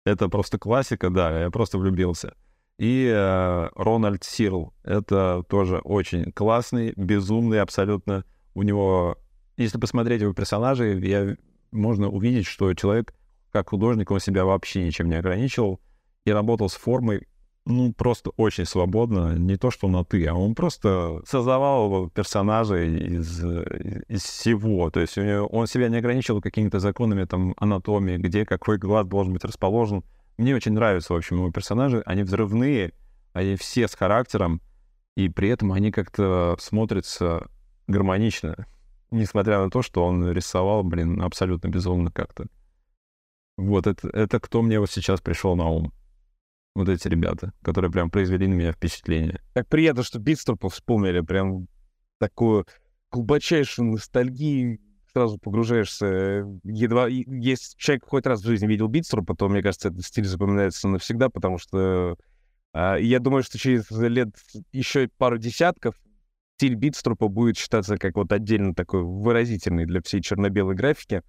[0.06, 2.35] Это просто классика, да, я просто влюбился.
[2.78, 8.24] И э, Рональд Сирл, это тоже очень классный, безумный абсолютно.
[8.54, 9.18] У него,
[9.59, 11.37] если посмотреть его персонажей, я,
[11.70, 13.12] можно увидеть, что человек,
[13.52, 15.78] как художник, он себя вообще ничем не ограничивал
[16.24, 17.28] и работал с формой
[17.66, 23.44] ну, просто очень свободно, не то что на «ты», а он просто создавал персонажей из,
[24.09, 28.46] из всего, то есть у него, он себя не ограничивал какими-то законами там анатомии, где
[28.46, 30.03] какой глаз должен быть расположен.
[30.38, 32.92] Мне очень нравятся, в общем, его персонажи, они взрывные,
[33.33, 34.62] они все с характером,
[35.16, 37.49] и при этом они как-то смотрятся
[37.87, 38.66] гармонично,
[39.11, 42.46] несмотря на то, что он рисовал, блин, абсолютно безумно как-то.
[43.59, 45.92] Вот это, это кто мне вот сейчас пришел на ум
[46.74, 49.40] вот эти ребята, которые прям произвели на меня впечатление.
[49.54, 51.66] Как приятно, что Битструпа вспомнили, прям
[52.18, 52.66] такую
[53.11, 54.78] глубочайшую ностальгию,
[55.12, 56.46] сразу погружаешься.
[56.62, 60.87] Едва, если человек хоть раз в жизни видел Битструпа, то, мне кажется, этот стиль запоминается
[60.88, 62.16] навсегда, потому что
[62.72, 64.28] А, я думаю, что через лет
[64.72, 65.96] еще пару десятков
[66.56, 71.22] стиль Битструпа будет считаться как вот отдельно такой выразительный для всей черно-белой графики,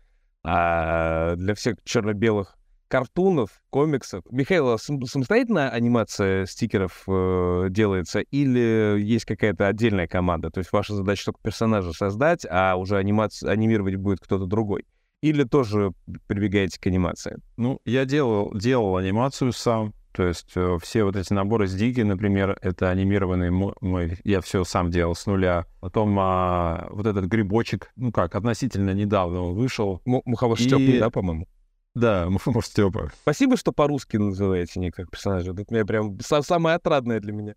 [0.44, 2.58] а для всех черно-белых
[2.92, 4.24] картунов, комиксов.
[4.30, 10.52] Михаил, а сам- самостоятельная анимация стикеров э, делается или есть какая-то отдельная команда?
[10.52, 14.86] То есть ваша задача только персонажа создать, а уже анимаци- анимировать будет кто-то другой?
[15.22, 15.92] Или тоже
[16.28, 17.38] прибегаете к анимации?
[17.56, 19.94] Ну, я делал, делал анимацию сам.
[20.12, 24.42] То есть э, все вот эти наборы с Диги, например, это анимированный мо- мой, я
[24.42, 25.66] все сам делал с нуля.
[25.80, 30.02] Потом а, вот этот грибочек, ну как, относительно недавно он вышел.
[30.06, 31.48] М- Муховой И- да, по-моему?
[31.94, 33.12] Да, может, Степа.
[33.22, 35.54] Спасибо, что по-русски называете некоторых персонажей.
[35.54, 37.56] Это мне прям са- самое отрадное для меня.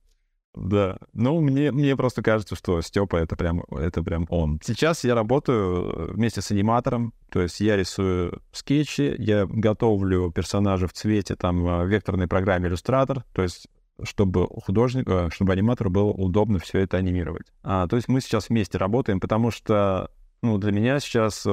[0.54, 0.98] Да.
[1.12, 4.60] Ну, мне, мне просто кажется, что Степа это прям, это прям он.
[4.62, 10.86] Сейчас я работаю э, вместе с аниматором, то есть я рисую скетчи, я готовлю персонажа
[10.86, 13.66] в цвете там э, в векторной программе иллюстратор, то есть
[14.02, 17.46] чтобы художник, э, чтобы аниматору было удобно все это анимировать.
[17.64, 20.10] А, то есть мы сейчас вместе работаем, потому что
[20.42, 21.46] ну, для меня сейчас,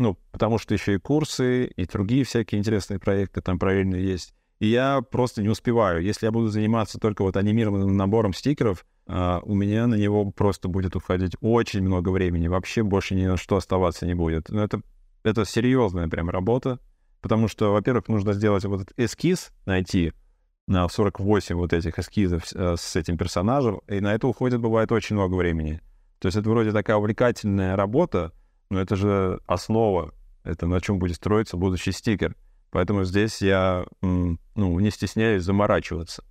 [0.00, 4.34] ну, потому что еще и курсы, и другие всякие интересные проекты там параллельно есть.
[4.58, 6.02] И я просто не успеваю.
[6.02, 10.68] Если я буду заниматься только вот анимированным набором стикеров, а, у меня на него просто
[10.68, 12.48] будет уходить очень много времени.
[12.48, 14.48] Вообще больше ни на что оставаться не будет.
[14.48, 14.80] Но это,
[15.22, 16.78] это серьезная прям работа,
[17.20, 20.12] потому что, во-первых, нужно сделать вот этот эскиз, найти
[20.66, 25.16] на 48 вот этих эскизов э, с этим персонажем, и на это уходит, бывает, очень
[25.16, 25.80] много времени.
[26.20, 28.32] То есть это вроде такая увлекательная работа,
[28.70, 30.12] но это же основа,
[30.44, 32.36] это на чем будет строиться будущий стикер.
[32.70, 36.22] Поэтому здесь я ну, не стесняюсь заморачиваться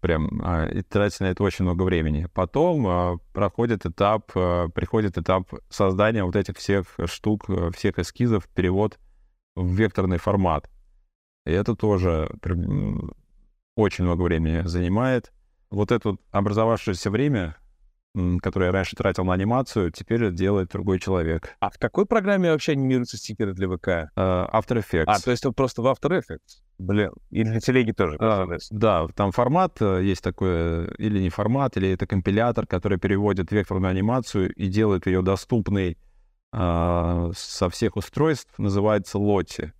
[0.00, 2.28] прям а, и тратить на это очень много времени.
[2.32, 8.48] Потом а, проходит этап, а, приходит этап создания вот этих всех штук, а, всех эскизов,
[8.48, 8.98] перевод
[9.56, 10.70] в векторный формат.
[11.44, 12.30] И это тоже
[13.74, 15.32] очень много времени занимает.
[15.70, 17.56] Вот это образовавшееся время,
[18.14, 21.54] м, которое я раньше тратил на анимацию, теперь делает другой человек.
[21.60, 24.10] А в какой программе вообще анимируются стикеры для ВК?
[24.16, 25.04] А, After Effects.
[25.06, 26.62] А, то есть он просто в After Effects?
[26.78, 27.12] Блин.
[27.30, 28.16] И для телеги тоже.
[28.20, 28.74] А, получается.
[28.74, 33.50] да, там формат э, есть такой, э, или не формат, или это компилятор, который переводит
[33.52, 35.98] векторную анимацию и делает ее доступной
[36.52, 39.72] а, со всех устройств, называется Lottie.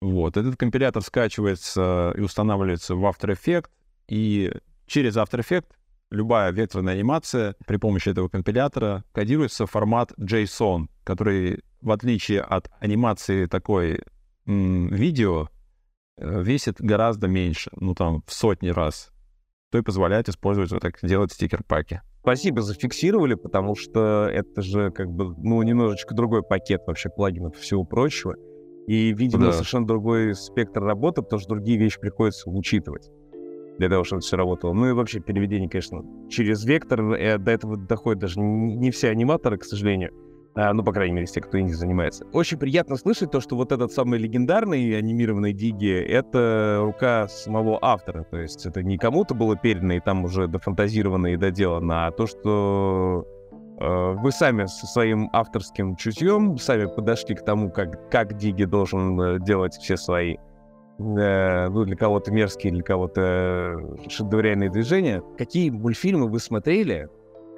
[0.00, 3.68] Вот, этот компилятор скачивается и устанавливается в After Effects,
[4.08, 4.50] и
[4.86, 5.66] через After Effects
[6.10, 12.70] любая векторная анимация при помощи этого компилятора кодируется в формат JSON, который, в отличие от
[12.80, 14.00] анимации такой
[14.46, 15.48] м, видео,
[16.16, 19.10] э, весит гораздо меньше, ну там в сотни раз,
[19.70, 22.00] то и позволяет использовать вот так делать стикер-паки.
[22.22, 27.60] Спасибо, зафиксировали, потому что это же как бы, ну, немножечко другой пакет вообще плагинов и
[27.60, 28.34] всего прочего.
[28.86, 29.52] И, видимо, Да.
[29.52, 33.08] совершенно другой спектр работы, потому что другие вещи приходится учитывать
[33.80, 34.74] для того, чтобы все работало.
[34.74, 37.00] Ну и вообще переведение, конечно, через вектор.
[37.14, 40.12] э, До этого доходят даже не все аниматоры, к сожалению.
[40.54, 42.26] А, ну, по крайней мере, те, кто инди занимается.
[42.32, 48.24] Очень приятно слышать то, что вот этот самый легендарный анимированный Диги— это рука самого автора.
[48.30, 52.26] То есть это не кому-то было передано и там уже дофантазировано и доделано, а то,
[52.26, 53.24] что
[53.80, 59.18] э, вы сами со своим авторским чутьем сами подошли к тому, как, как Диги должен
[59.18, 60.36] э, делать все свои
[61.00, 65.22] э, ну, для кого-то мерзкие, для кого-то шедевральные движения.
[65.38, 67.08] Какие мультфильмы вы смотрели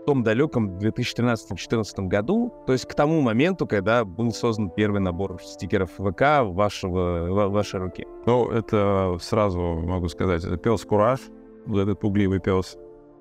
[0.03, 5.41] в том далеком 2013-2014 году, то есть к тому моменту, когда был создан первый набор
[5.43, 8.07] стикеров ВК вашего, ва- вашей руки?
[8.27, 11.21] Ну, это сразу могу сказать, это пес Кураж,
[11.67, 12.77] вот этот пугливый пес.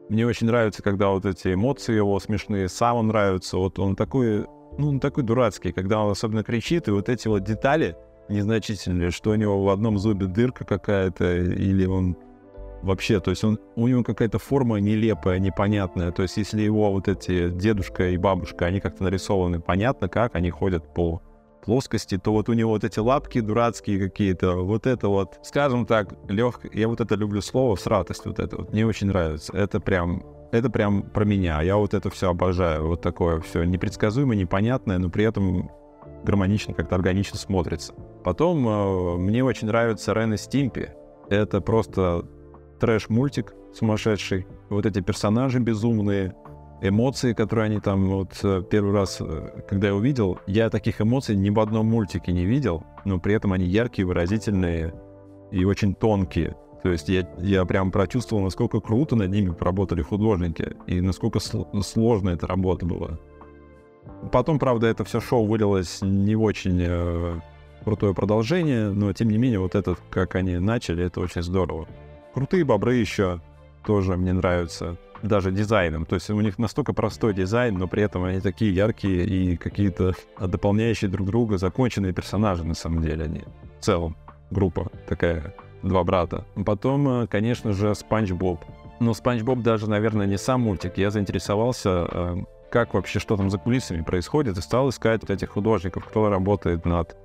[0.09, 4.47] Мне очень нравится, когда вот эти эмоции его смешные, сам он нравится, вот он такой,
[4.77, 7.95] ну, он такой дурацкий, когда он особенно кричит, и вот эти вот детали
[8.31, 12.17] незначительные, что у него в одном зубе дырка какая-то, или он
[12.81, 17.07] вообще, то есть он, у него какая-то форма нелепая, непонятная, то есть если его вот
[17.07, 21.21] эти дедушка и бабушка, они как-то нарисованы понятно как, они ходят по
[21.63, 26.13] плоскости, то вот у него вот эти лапки дурацкие какие-то, вот это вот, скажем так,
[26.27, 30.23] легко, я вот это люблю слово, сратость вот это вот, мне очень нравится, это прям,
[30.51, 35.09] это прям про меня, я вот это все обожаю, вот такое все непредсказуемое, непонятное, но
[35.09, 35.69] при этом
[36.23, 37.93] гармонично, как-то органично смотрится.
[38.23, 40.89] Потом э, мне очень нравится Рен и Стимпи,
[41.29, 42.25] это просто
[42.79, 46.35] трэш-мультик сумасшедший, вот эти персонажи безумные,
[46.81, 51.35] эмоции, которые они там вот э, первый раз, э, когда я увидел, я таких эмоций
[51.35, 54.93] ни в одном мультике не видел, но при этом они яркие, выразительные
[55.51, 56.55] и очень тонкие.
[56.81, 61.81] То есть я, я прям прочувствовал, насколько круто над ними поработали художники и насколько сл-
[61.83, 63.19] сложная эта работа была.
[64.31, 67.39] Потом, правда, это все шоу вылилось не в очень э,
[67.83, 71.87] крутое продолжение, но тем не менее вот этот, как они начали, это очень здорово.
[72.33, 73.41] Крутые бобры еще
[73.85, 74.97] тоже мне нравятся.
[75.21, 76.05] Даже дизайном.
[76.05, 80.13] То есть у них настолько простой дизайн, но при этом они такие яркие и какие-то
[80.39, 83.43] дополняющие друг друга, законченные персонажи на самом деле они.
[83.79, 84.15] В целом
[84.49, 86.45] группа такая, два брата.
[86.65, 88.61] Потом, э, конечно же, Спанч Боб.
[88.99, 90.97] Но Спанч Боб даже, наверное, не сам мультик.
[90.97, 92.35] Я заинтересовался, э,
[92.71, 97.15] как вообще, что там за кулисами происходит, и стал искать этих художников, кто работает над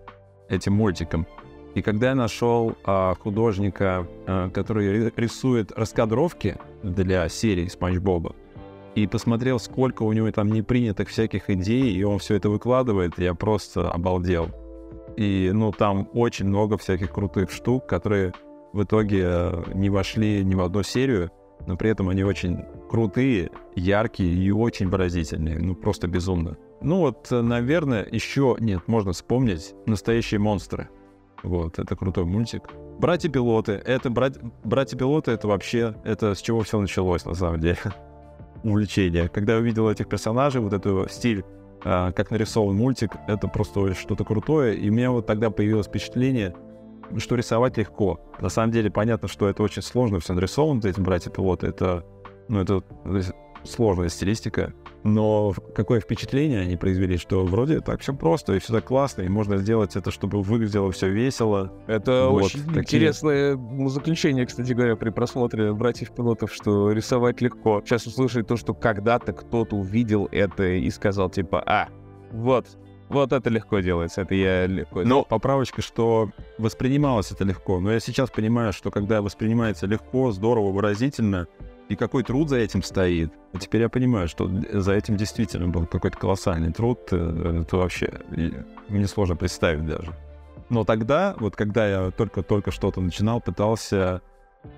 [0.48, 1.26] этим мультиком.
[1.74, 8.34] И когда я нашел а, художника, а, который рисует раскадровки для серии Спанч Боба,
[8.94, 13.34] и посмотрел, сколько у него там непринятых всяких идей, и он все это выкладывает, я
[13.34, 14.48] просто обалдел.
[15.18, 18.32] И, ну, там очень много всяких крутых штук, которые
[18.72, 21.30] в итоге э, не вошли ни в одну серию,
[21.66, 25.58] но при этом они очень крутые, яркие и очень выразительные.
[25.58, 26.56] Ну, просто безумно.
[26.80, 30.88] Ну вот, э, наверное, еще нет, можно вспомнить «Настоящие монстры».
[31.42, 32.70] Вот, это крутой мультик.
[32.98, 33.72] «Братья-пилоты».
[33.72, 34.38] Это брат...
[34.64, 37.78] «Братья-пилоты»— это вообще, это с чего все началось, на самом деле.
[38.62, 39.28] Увлечение.
[39.28, 41.44] Когда я увидел этих персонажей, вот этот стиль,
[41.84, 44.76] э, как нарисован мультик, это просто что-то крутое.
[44.76, 46.54] И у меня вот тогда появилось впечатление,
[47.18, 48.20] что рисовать легко.
[48.40, 51.68] На самом деле понятно, что это очень сложно все нарисовано, эти братья-пилоты.
[51.68, 52.04] Это,
[52.48, 52.82] ну, это
[53.64, 54.72] сложная стилистика.
[55.02, 59.28] Но какое впечатление они произвели, что вроде так все просто и все так классно, и
[59.28, 61.72] можно сделать это, чтобы выглядело все весело.
[61.86, 62.82] Это вот, очень такие...
[62.82, 63.56] интересное
[63.88, 67.82] заключение, кстати говоря, при просмотре братьев-пилотов, что рисовать легко.
[67.84, 71.88] Сейчас услышать то, что когда-то кто-то увидел это и сказал типа, а,
[72.32, 72.66] вот,
[73.08, 75.02] вот это легко делается, это я легко.
[75.02, 77.80] Но поправочка, что воспринималось это легко.
[77.80, 81.46] Но я сейчас понимаю, что когда воспринимается легко, здорово, выразительно,
[81.88, 83.32] и какой труд за этим стоит.
[83.52, 86.98] А теперь я понимаю, что за этим действительно был какой-то колоссальный труд.
[87.12, 88.12] Э, это вообще
[88.88, 90.12] мне сложно представить даже.
[90.68, 94.20] Но тогда, вот когда я только-только что-то начинал, пытался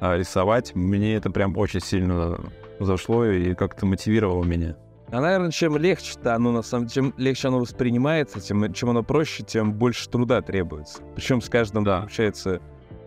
[0.01, 2.39] а, рисовать, мне это прям очень сильно
[2.79, 4.77] зашло и как-то мотивировало меня.
[5.11, 9.03] А, наверное, чем легче-то оно, на самом деле, чем легче оно воспринимается, тем, чем оно
[9.03, 11.03] проще, тем больше труда требуется.
[11.15, 12.01] Причем с каждым, да.
[12.01, 12.61] получается,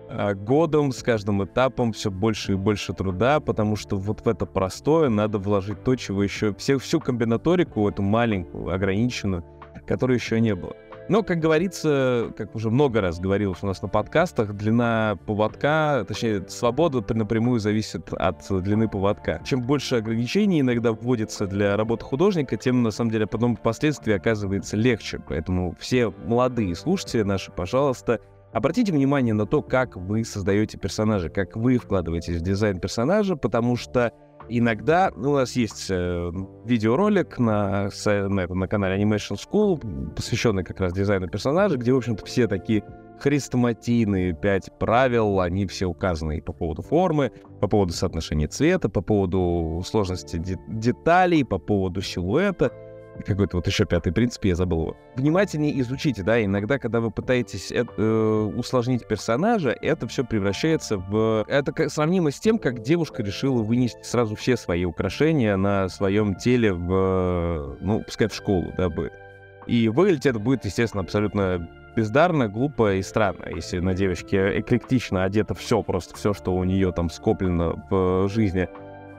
[0.10, 4.46] а, годом, с каждым этапом все больше и больше труда, потому что вот в это
[4.46, 6.54] простое надо вложить то, чего еще...
[6.56, 9.46] Все, всю комбинаторику, эту маленькую, ограниченную,
[9.86, 10.76] которой еще не было.
[11.12, 16.46] Но, как говорится, как уже много раз говорилось у нас на подкастах, длина поводка, точнее,
[16.48, 19.42] свобода напрямую зависит от длины поводка.
[19.44, 24.78] Чем больше ограничений иногда вводится для работы художника, тем, на самом деле, потом впоследствии оказывается
[24.78, 25.22] легче.
[25.28, 28.22] Поэтому все молодые слушатели наши, пожалуйста,
[28.54, 33.78] Обратите внимание на то, как вы создаете персонажа, как вы вкладываетесь в дизайн персонажа, потому
[33.78, 34.12] что
[34.58, 36.32] иногда у нас есть э,
[36.66, 42.26] видеоролик на, на, на канале Animation School, посвященный как раз дизайну персонажа, где, в общем-то,
[42.26, 42.84] все такие
[43.20, 49.82] хрестоматийные пять правил, они все указаны по поводу формы, по поводу соотношения цвета, по поводу
[49.86, 52.72] сложности де- деталей, по поводу силуэта
[53.26, 54.98] какой-то вот еще пятый принцип, я забыл его.
[55.16, 57.84] Внимательнее изучите, да, иногда, когда вы пытаетесь э,
[58.56, 61.46] усложнить персонажа, это все превращается в...
[61.48, 66.74] Это сравнимо с тем, как девушка решила вынести сразу все свои украшения на своем теле
[66.74, 69.14] в, ну, пускай в школу, да, будет.
[69.68, 75.54] И выглядеть это будет, естественно, абсолютно бездарно, глупо и странно, если на девочке эклектично одето
[75.54, 78.70] все, просто все, что у нее там скоплено в жизни,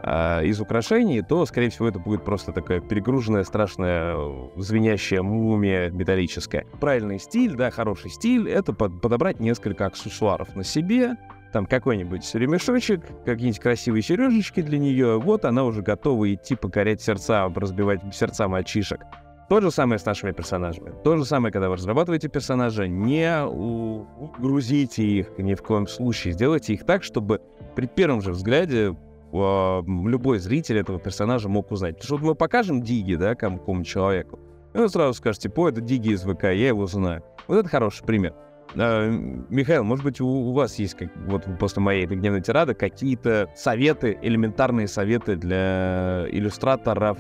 [0.03, 4.17] а, из украшений, то, скорее всего, это будет просто такая перегруженная, страшная,
[4.57, 6.67] звенящая мумия металлическая.
[6.81, 11.17] Правильный стиль, да, хороший стиль— это под, подобрать несколько аксессуаров на себе,
[11.53, 17.49] там какой-нибудь ремешочек, какие-нибудь красивые сережечки для нее, вот она уже готова идти покорять сердца,
[17.55, 19.01] разбивать сердца мальчишек.
[19.49, 20.95] То же самое с нашими персонажами.
[21.05, 26.33] То же самое, когда вы разрабатываете персонажа, не угрузите их ни в коем случае.
[26.33, 27.41] Сделайте их так, чтобы
[27.77, 28.95] при первом же взгляде э,
[29.33, 31.97] любой зритель этого персонажа мог узнать.
[31.97, 34.39] Потому что вот мы покажем Диги, да, какому-нибудь человеку,
[34.75, 37.23] и он сразу скажет, типа, это Диги из ВК, я его знаю.
[37.47, 38.35] Вот это хороший пример.
[38.75, 43.51] А, Михаил, может быть, у, у вас есть, как, вот после моей гневной тирады, какие-то
[43.55, 47.19] советы, элементарные советы для иллюстраторов,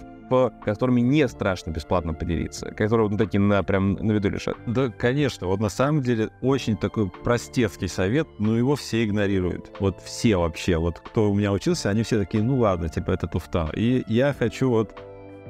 [0.64, 4.56] которыми не страшно бесплатно поделиться, которые ну, такие на, прям на виду лежат.
[4.66, 5.46] Да, конечно.
[5.46, 9.72] Вот на самом деле очень такой простецкий совет, но его все игнорируют.
[9.80, 10.76] Вот все вообще.
[10.76, 13.70] Вот кто у меня учился, они все такие, ну ладно, типа это туфта.
[13.74, 14.98] И я хочу вот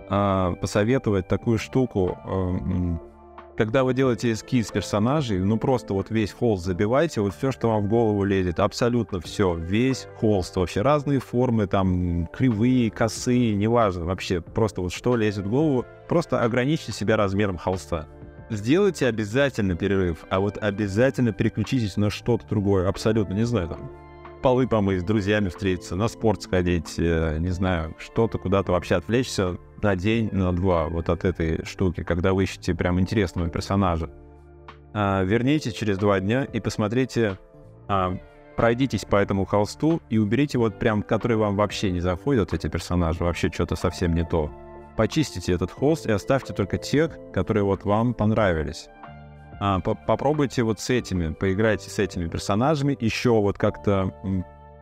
[0.09, 2.19] а, посоветовать такую штуку.
[3.57, 7.85] Когда вы делаете эскиз персонажей, ну просто вот весь холст забивайте, вот все, что вам
[7.85, 14.41] в голову лезет, абсолютно все, весь холст, вообще разные формы, там, кривые, косые, неважно, вообще
[14.41, 18.09] просто вот что лезет в голову, просто ограничьте себя размером холста.
[18.49, 23.91] Сделайте обязательно перерыв, а вот обязательно переключитесь на что-то другое, абсолютно, не знаю, там,
[24.43, 29.57] полы помыть, с друзьями встретиться, на спорт сходить, э, не знаю, что-то куда-то вообще отвлечься
[29.81, 34.11] на день, на два вот от этой штуки, когда вы ищете прям интересного персонажа.
[34.93, 37.39] А, вернитесь через два дня и посмотрите,
[37.89, 38.19] а,
[38.57, 43.25] пройдитесь по этому холсту и уберите вот прям, которые вам вообще не заходят, эти персонажи,
[43.25, 44.51] вообще что-то совсем не то.
[44.97, 48.89] Почистите этот холст и оставьте только тех, которые вот вам понравились.
[49.61, 54.13] А, попробуйте вот с этими, поиграйте с этими персонажами, еще вот как-то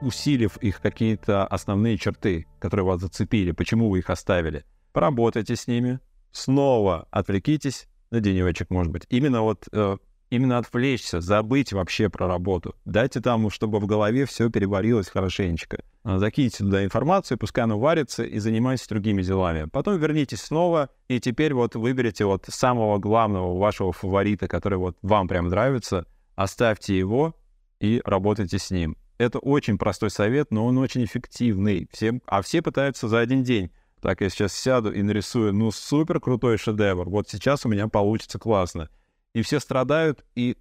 [0.01, 4.64] усилив их какие-то основные черты, которые вас зацепили, почему вы их оставили.
[4.93, 6.01] Поработайте с ними,
[6.33, 9.05] снова отвлекитесь на денечек, может быть.
[9.09, 9.97] Именно вот э,
[10.31, 12.75] именно отвлечься, забыть вообще про работу.
[12.85, 15.83] Дайте там, чтобы в голове все переварилось хорошенечко.
[16.03, 19.69] А, закиньте туда информацию, пускай она варится, и занимайтесь другими делами.
[19.71, 25.29] Потом вернитесь снова, и теперь вот выберите вот самого главного вашего фаворита, который вот вам
[25.29, 27.35] прям нравится, оставьте его
[27.81, 28.97] и работайте с ним.
[29.19, 31.89] Это очень простой совет, но он очень эффективный.
[31.93, 33.71] Все, а все пытаются за один день.
[34.01, 37.09] Так, я сейчас сяду и нарисую, ну, супер крутой шедевр.
[37.11, 38.89] Вот сейчас у меня получится классно
[39.35, 40.57] и все страдают, и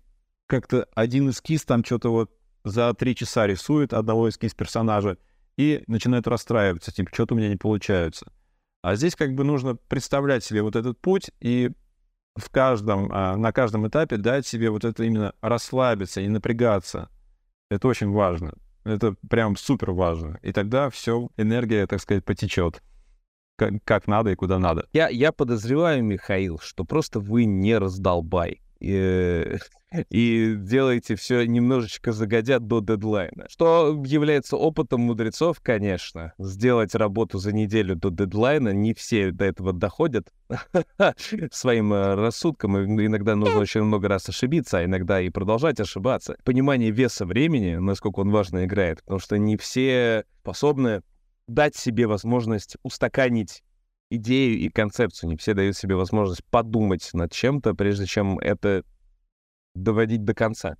[0.47, 2.31] как-то один эскиз там что-то вот
[2.63, 5.17] за три часа рисует одного эскиз персонажа
[5.59, 8.31] и начинает расстраиваться, типа, что-то у меня не получается.
[8.81, 11.71] А здесь как бы нужно представлять себе вот этот путь и
[12.37, 17.09] в каждом, а, на каждом этапе дать себе вот это именно расслабиться, не напрягаться.
[17.69, 18.53] Это очень важно.
[18.85, 20.39] Это прям супер важно.
[20.43, 22.81] И тогда все, энергия, так сказать, потечет
[23.57, 24.87] как, как надо и куда надо.
[24.93, 28.61] Я, я подозреваю, Михаил, что просто вы не раздолбай.
[28.79, 29.57] И,
[30.09, 33.47] и делаете все немножечко загодя до дедлайна.
[33.49, 36.33] Что является опытом мудрецов, конечно.
[36.37, 40.31] Сделать работу за неделю до дедлайна, не все до этого доходят
[41.51, 42.77] своим э, рассудком.
[42.77, 46.37] Иногда нужно очень много раз ошибиться, а иногда и продолжать ошибаться.
[46.43, 51.01] Понимание веса времени, насколько он важно играет, потому что не все способны
[51.47, 53.63] дать себе возможность устаканить
[54.09, 55.29] идею и концепцию.
[55.29, 58.83] Не все дают себе возможность подумать над чем-то, прежде чем это
[59.75, 60.77] доводить до конца.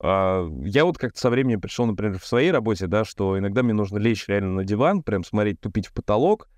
[0.00, 3.74] А, я вот как-то со временем пришел, например, в своей работе, да, что иногда мне
[3.74, 6.48] нужно лечь реально на диван, прям смотреть, тупить в потолок,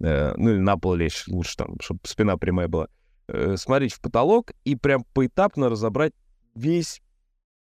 [0.00, 2.88] э, ну или на пол лечь, лучше там, чтобы спина прямая была,
[3.28, 6.14] э, смотреть в потолок и прям поэтапно разобрать
[6.54, 7.02] весь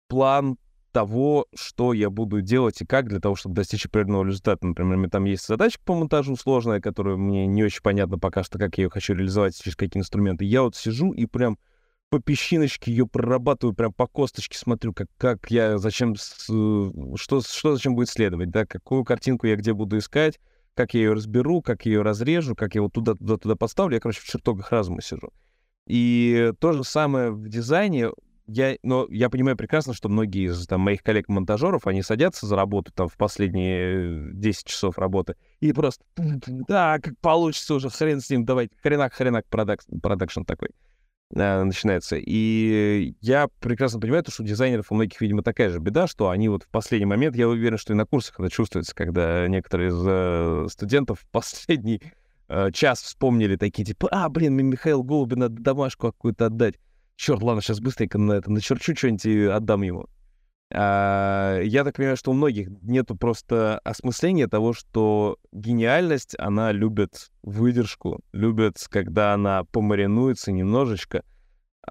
[0.08, 0.58] план
[0.96, 4.66] того, что я буду делать и как для того, чтобы достичь определенного результата.
[4.66, 8.42] Например, у меня там есть задачка по монтажу сложная, которая мне не очень понятно пока
[8.42, 10.46] что, как я ее хочу реализовать, через какие инструменты.
[10.46, 11.58] Я вот сижу и прям
[12.08, 17.94] по песчиночке ее прорабатываю, прям по косточке смотрю, как, как я, зачем, что, что зачем
[17.94, 20.40] будет следовать, да, какую картинку я где буду искать,
[20.72, 23.96] как я ее разберу, как я ее разрежу, как я вот туда-туда-туда поставлю.
[23.96, 25.28] Я, короче, в чертогах разума сижу.
[25.86, 28.08] И то же самое в дизайне
[28.46, 32.92] я, но я понимаю прекрасно, что многие из там, моих коллег-монтажеров, они садятся за работу
[32.92, 38.44] там в последние 10 часов работы и просто, да, как получится уже, хрен с ним,
[38.44, 40.70] давай, хренак-хренак продакшн, продакшн такой
[41.34, 42.16] э, начинается.
[42.18, 46.28] И я прекрасно понимаю, то, что у дизайнеров у многих, видимо, такая же беда, что
[46.28, 49.90] они вот в последний момент, я уверен, что и на курсах это чувствуется, когда некоторые
[49.90, 52.00] из э, студентов в последний
[52.48, 56.76] э, час вспомнили такие, типа, а, блин, Михаил Голубин надо домашку какую-то отдать
[57.16, 60.06] черт, ладно, сейчас быстренько на это начерчу что-нибудь и отдам ему.
[60.72, 67.30] А, я так понимаю, что у многих нету просто осмысления того, что гениальность, она любит
[67.42, 71.24] выдержку, любит, когда она помаринуется немножечко.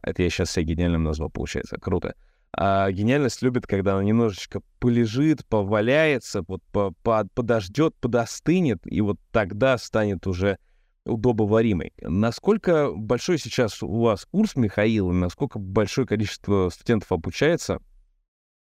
[0.01, 2.15] Это я сейчас себя гениальным назвал, получается, круто.
[2.57, 9.17] А гениальность любит, когда она немножечко полежит, поваляется, вот по, по, подождет, подостынет, и вот
[9.31, 10.57] тогда станет уже
[11.05, 11.93] удобоваримой.
[12.01, 17.79] Насколько большой сейчас у вас курс, Михаил, насколько большое количество студентов обучается?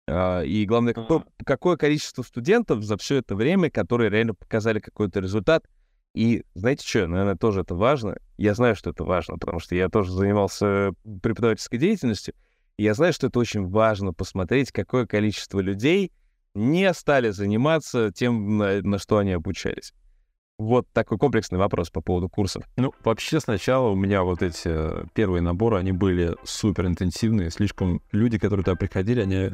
[0.10, 5.20] А, и главное, какое, какое количество студентов за все это время, которые реально показали какой-то
[5.20, 5.66] результат?
[6.14, 8.18] И знаете что, наверное, тоже это важно.
[8.38, 12.34] Я знаю, что это важно, потому что я тоже занимался преподавательской деятельностью.
[12.78, 16.12] И я знаю, что это очень важно посмотреть, какое количество людей
[16.54, 19.94] не стали заниматься тем, на, на что они обучались.
[20.60, 22.64] Вот такой комплексный вопрос по поводу курсов.
[22.78, 27.52] Ну, вообще сначала у меня вот эти э, первые наборы, они были супер интенсивные.
[27.52, 29.52] Слишком люди, которые туда приходили, они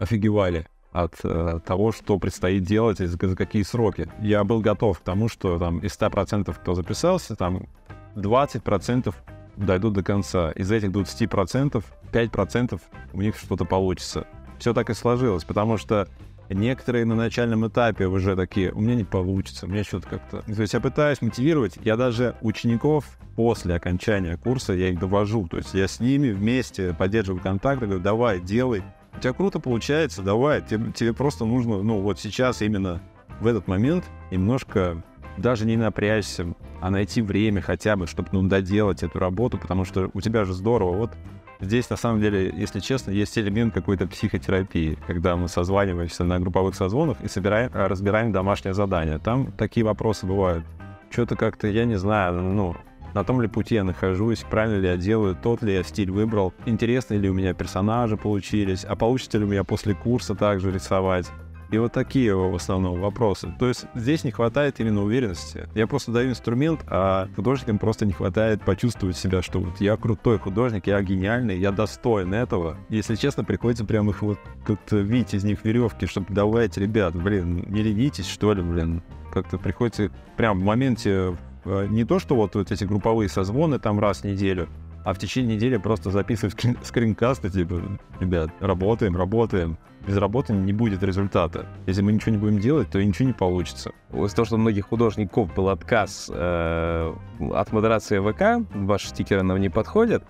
[0.00, 4.10] офигевали от э, того, что предстоит делать и за, за какие сроки.
[4.20, 7.68] Я был готов к тому, что там из 100%, кто записался, там
[8.16, 9.14] 20%
[9.56, 10.50] дойдут до конца.
[10.50, 12.80] Из этих 20% 5%
[13.12, 14.26] у них что-то получится.
[14.58, 16.08] Все так и сложилось, потому что
[16.50, 20.42] Некоторые на начальном этапе уже такие, у меня не получится, у меня что-то как-то...
[20.42, 23.04] То есть я пытаюсь мотивировать, я даже учеников
[23.36, 28.02] после окончания курса, я их довожу, то есть я с ними вместе поддерживаю контакты, говорю,
[28.02, 28.82] давай, делай,
[29.16, 33.00] у тебя круто получается, давай, тебе, тебе просто нужно, ну, вот сейчас именно
[33.40, 35.02] в этот момент немножко
[35.36, 40.10] даже не напрячься, а найти время хотя бы, чтобы ну, доделать эту работу, потому что
[40.12, 40.96] у тебя же здорово.
[40.96, 41.12] Вот
[41.60, 46.74] здесь, на самом деле, если честно, есть элемент какой-то психотерапии, когда мы созваниваемся на групповых
[46.74, 49.18] созвонах и собираем, а, разбираем домашнее задание.
[49.18, 50.64] Там такие вопросы бывают.
[51.10, 52.76] Что-то как-то, я не знаю, ну,
[53.14, 56.54] на том ли пути я нахожусь, правильно ли я делаю, тот ли я стиль выбрал,
[56.66, 61.26] интересные ли у меня персонажи получились, а получится ли у меня после курса также рисовать.
[61.70, 63.54] И вот такие в основном вопросы.
[63.58, 65.68] То есть здесь не хватает именно уверенности.
[65.74, 70.38] Я просто даю инструмент, а художникам просто не хватает почувствовать себя, что вот я крутой
[70.38, 72.76] художник, я гениальный, я достоин этого.
[72.88, 77.64] Если честно, приходится прям их вот как-то видеть из них веревки, чтобы давайте, ребят, блин,
[77.68, 79.02] не ленитесь, что ли, блин.
[79.32, 84.00] Как-то приходится прям в моменте э, не то, что вот, вот эти групповые созвоны там
[84.00, 84.68] раз в неделю,
[85.04, 87.80] а в течение недели просто записывать скрин скринкасты, типа,
[88.18, 91.66] ребят, работаем, работаем, без работы не будет результата.
[91.86, 93.92] Если мы ничего не будем делать, то ничего не получится.
[94.12, 97.14] Из-за того, что у многих художников был отказ э,
[97.52, 100.24] от модерации ВК, ваши стикеры нам не подходят,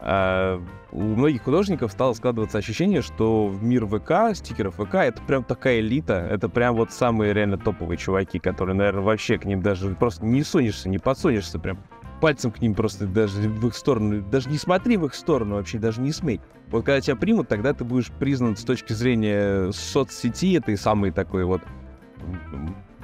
[0.00, 0.60] э,
[0.92, 5.80] у многих художников стало складываться ощущение, что в мир ВК, стикеров ВК, это прям такая
[5.80, 10.24] элита, это прям вот самые реально топовые чуваки, которые, наверное, вообще к ним даже просто
[10.24, 11.78] не сунешься, не подсунешься прям
[12.24, 15.76] пальцем к ним просто даже в их сторону, даже не смотри в их сторону вообще,
[15.76, 16.40] даже не смей.
[16.68, 21.44] Вот когда тебя примут, тогда ты будешь признан с точки зрения соцсети, этой самой такой
[21.44, 21.60] вот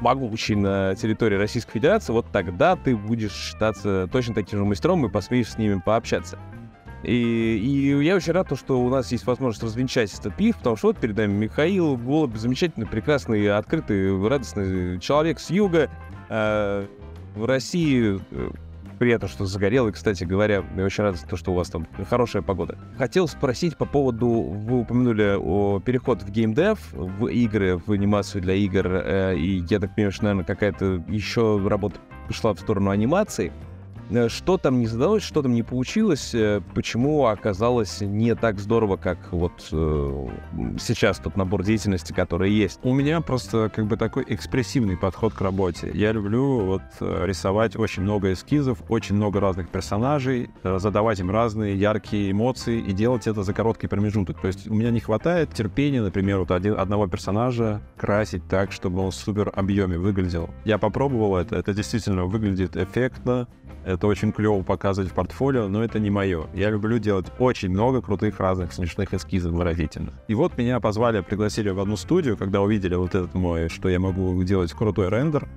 [0.00, 5.10] могучий на территории Российской Федерации, вот тогда ты будешь считаться точно таким же мастером и
[5.10, 6.38] посмеешь с ними пообщаться.
[7.02, 10.76] И, и я очень рад, то, что у нас есть возможность развенчать этот пив, потому
[10.76, 15.90] что вот перед нами Михаил Голубь, замечательный, прекрасный, открытый, радостный человек с юга.
[16.30, 16.86] Э,
[17.34, 18.50] в России э,
[19.00, 19.88] приятно, что загорел.
[19.88, 22.78] И, кстати говоря, я очень рад, то, что у вас там хорошая погода.
[22.98, 28.54] Хотел спросить по поводу, вы упомянули о переход в геймдев, в игры, в анимацию для
[28.54, 31.98] игр, э, и я так понимаю, что, наверное, какая-то еще работа
[32.28, 33.52] пошла в сторону анимации.
[34.10, 38.96] Э, что там не задалось, что там не получилось, э, почему оказалось не так здорово,
[38.96, 40.26] как вот э,
[40.78, 42.80] сейчас тот набор деятельности, который есть.
[42.82, 45.90] У меня просто как бы такой экспрессивный подход к работе.
[45.94, 52.30] Я люблю вот рисовать очень много эскизов, очень много разных персонажей, задавать им разные яркие
[52.30, 54.40] эмоции и делать это за короткий промежуток.
[54.40, 59.00] То есть у меня не хватает терпения, например, вот один, одного персонажа красить так, чтобы
[59.00, 60.50] он в супер объеме выглядел.
[60.64, 63.48] Я попробовал это, это действительно выглядит эффектно,
[63.84, 66.46] это очень клево показывать в портфолио, но это не мое.
[66.54, 70.14] Я люблю делать очень много крутых разных смешных эскизов выразительных.
[70.28, 73.98] И вот меня позвали, пригласили в одну студию, когда увидели вот этот мой, что я
[74.00, 75.48] могу делать крутой рендер,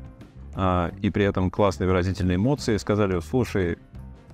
[0.56, 3.78] а, и при этом классные выразительные эмоции, сказали, слушай,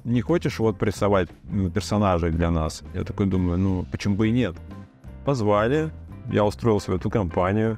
[0.04, 1.30] не хочешь вот прессовать
[1.74, 2.84] персонажей для нас?
[2.94, 4.56] Я такой думаю, ну, почему бы и нет?
[5.26, 5.92] Позвали,
[6.32, 7.78] я устроился в эту компанию,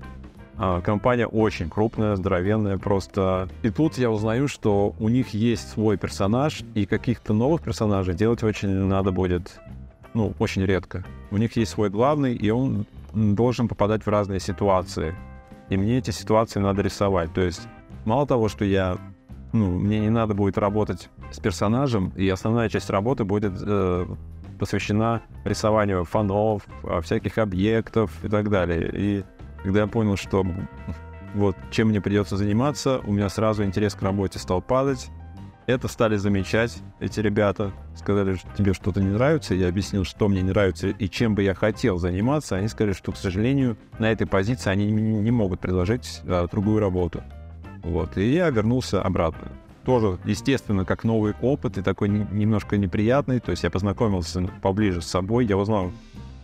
[0.84, 3.50] компания очень крупная, здоровенная просто.
[3.64, 8.44] И тут я узнаю, что у них есть свой персонаж, и каких-то новых персонажей делать
[8.44, 9.60] очень надо будет,
[10.14, 11.04] ну, очень редко.
[11.32, 15.16] У них есть свой главный, и он должен попадать в разные ситуации.
[15.70, 17.34] И мне эти ситуации надо рисовать.
[17.34, 17.68] То есть
[18.06, 18.98] мало того, что я,
[19.54, 24.06] ну, мне не надо будет работать с персонажем, и основная часть работы будет э,
[24.60, 28.92] посвящена рисованию фонов, а, всяких объектов и так далее.
[28.94, 29.24] И
[29.64, 30.46] когда я понял, что
[31.34, 35.10] вот чем мне придется заниматься, у меня сразу интерес к работе стал падать.
[35.68, 37.72] Это стали замечать эти ребята.
[37.96, 39.54] Сказали, что тебе что-то не нравится.
[39.54, 42.56] Я объяснил, что мне не нравится и чем бы я хотел заниматься.
[42.56, 47.24] Они сказали, что, к сожалению, на этой позиции они не могут предложить а, другую работу.
[47.84, 48.18] Вот.
[48.18, 49.52] И я вернулся обратно.
[49.86, 53.40] Тоже, естественно, как новый опыт и такой немножко неприятный.
[53.40, 55.92] То есть я познакомился поближе с собой, я узнал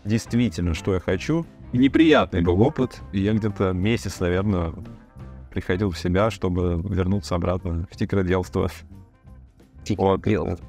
[0.05, 3.01] действительно, что я хочу неприятный был опыт.
[3.11, 4.73] И я где-то месяц, наверное,
[5.49, 8.69] приходил в себя, чтобы вернуться обратно в тикроделство.
[10.49, 10.61] Вот.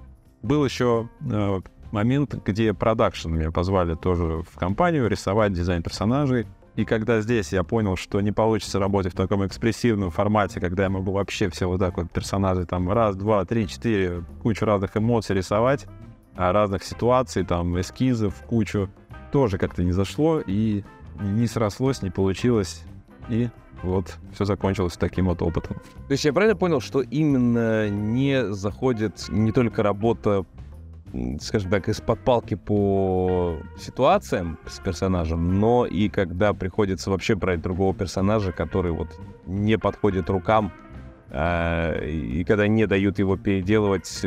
[0.43, 6.47] Был еще э, момент, где продакшн меня позвали тоже в компанию рисовать дизайн персонажей.
[6.77, 10.91] И когда здесь я понял, что не получится работать в таком экспрессивном формате, когда я
[10.91, 15.35] могу вообще все вот так вот персонажей там раз, два, три, четыре, кучу разных эмоций
[15.35, 15.87] рисовать,
[16.37, 18.89] а разных ситуаций, там эскизов, кучу,
[19.31, 20.85] тоже как-то не зашло, и
[21.21, 22.83] не срослось, не получилось,
[23.29, 23.49] и
[23.83, 25.77] вот все закончилось таким вот опытом.
[26.07, 30.45] То есть я правильно понял, что именно не заходит не только работа
[31.41, 37.95] скажем так, из-под палки по ситуациям с персонажем, но и когда приходится вообще брать другого
[37.95, 39.09] персонажа, который вот
[39.47, 40.73] не подходит рукам,
[41.31, 44.23] э, и когда не дают его переделывать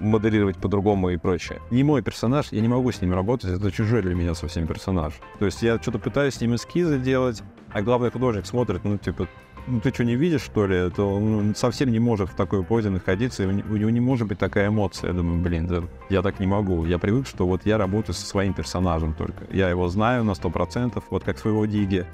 [0.00, 1.60] моделировать по-другому и прочее.
[1.70, 5.14] Не мой персонаж, я не могу с ним работать, это чужой для меня совсем персонаж.
[5.38, 7.42] То есть я что-то пытаюсь с ним эскизы делать,
[7.72, 9.28] а главный художник смотрит, ну, типа,
[9.66, 10.76] ну, ты что, не видишь, что ли?
[10.76, 14.28] Это он ну, совсем не может в такой позе находиться, и у него не может
[14.28, 15.08] быть такая эмоция.
[15.08, 16.84] Я думаю, блин, да, я так не могу.
[16.84, 19.44] Я привык, что вот я работаю со своим персонажем только.
[19.50, 22.06] Я его знаю на 100%, вот как своего Диги.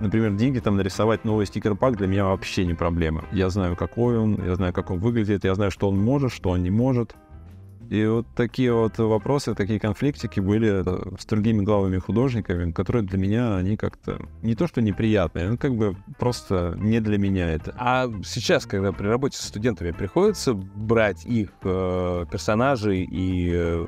[0.00, 3.24] Например, Диги там нарисовать новый стикер-пак для меня вообще не проблема.
[3.32, 6.50] Я знаю, какой он, я знаю, как он выглядит, я знаю, что он может, что
[6.50, 7.14] он не может.
[7.88, 13.18] И вот такие вот вопросы, такие конфликтики были э, с другими главами художниками, которые для
[13.18, 17.74] меня, они как-то не то что неприятные, ну как бы просто не для меня это.
[17.78, 23.86] А сейчас, когда при работе с студентами приходится брать их э, персонажей и э,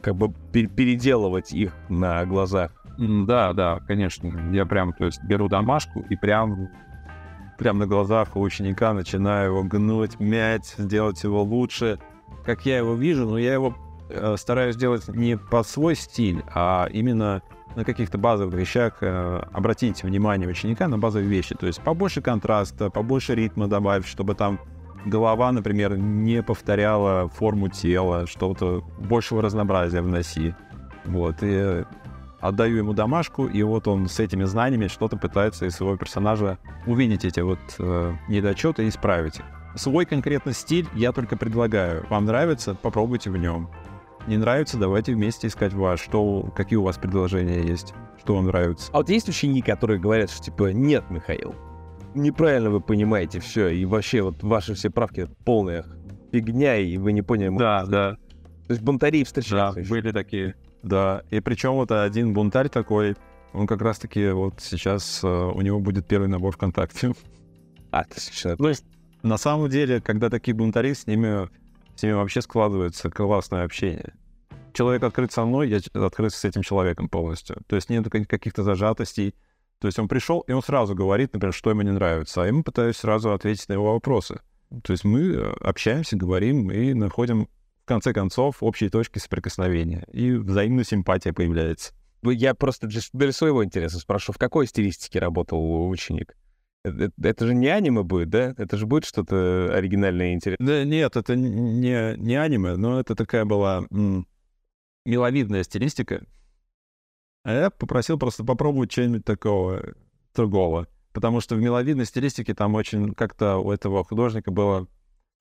[0.00, 2.72] как бы переделывать их на глазах?
[2.98, 4.50] Да, да, конечно.
[4.52, 6.68] Я прям, то есть, беру домашку и прям
[7.58, 11.98] прям на глазах у ученика начинаю его гнуть, мять, сделать его лучше—
[12.44, 13.74] как я его вижу, но я его
[14.08, 17.42] э, стараюсь делать не под свой стиль, а именно
[17.76, 21.54] на каких-то базовых вещах э, обратить внимание ученика на базовые вещи.
[21.54, 24.60] То есть побольше контраста, побольше ритма добавить, чтобы там
[25.06, 30.54] голова, например, не повторяла форму тела, что-то большего разнообразия вноси.
[31.04, 31.84] Вот, и
[32.42, 37.24] отдаю ему домашку, и вот он с этими знаниями что-то пытается из своего персонажа увидеть
[37.24, 39.40] эти вот э, недочеты и исправить.
[39.76, 42.04] Свой конкретно стиль я только предлагаю.
[42.10, 42.74] Вам нравится?
[42.74, 43.70] Попробуйте в нем.
[44.26, 44.76] Не нравится?
[44.76, 46.00] Давайте вместе искать ваш.
[46.00, 47.94] Что, какие у вас предложения есть?
[48.20, 48.90] Что вам нравится?
[48.92, 51.54] А вот есть ученики, которые говорят, что типа нет, Михаил,
[52.14, 55.86] неправильно вы понимаете все, и вообще вот ваши все правки полная
[56.32, 57.56] фигня, и вы не поняли.
[57.56, 58.16] Да, да.
[58.66, 59.80] То есть бунтари встречаются.
[59.80, 60.56] Да, были такие.
[60.82, 63.16] Да, и причем вот один бунтарь такой,
[63.52, 67.12] он как раз-таки вот сейчас э, у него будет первый набор ВКонтакте.
[67.90, 68.56] Отлично.
[68.58, 68.72] Ну,
[69.22, 71.48] на самом деле, когда такие бунтари, с ними,
[71.94, 74.14] с ними вообще складывается классное общение.
[74.72, 77.58] Человек открыт со мной, я открыт с этим человеком полностью.
[77.66, 79.34] То есть нет каких-то зажатостей.
[79.78, 82.62] То есть он пришел, и он сразу говорит, например, что ему не нравится, а ему
[82.62, 84.40] пытаюсь сразу ответить на его вопросы.
[84.82, 87.48] То есть мы э, общаемся, говорим и находим,
[87.84, 90.06] в конце концов, общие точки соприкосновения.
[90.12, 91.92] И взаимная симпатия появляется.
[92.22, 96.36] Я просто для, для своего интереса спрашиваю, в какой стилистике работал ученик?
[96.84, 98.54] Это, это же не аниме будет, да?
[98.56, 100.66] Это же будет что-то оригинальное и интересное.
[100.66, 104.26] Да нет, это не, не аниме, но это такая была м,
[105.04, 106.24] миловидная стилистика.
[107.44, 109.94] А я попросил просто попробовать что-нибудь такого
[110.34, 110.86] другого.
[111.12, 114.86] Потому что в миловидной стилистике там очень как-то у этого художника было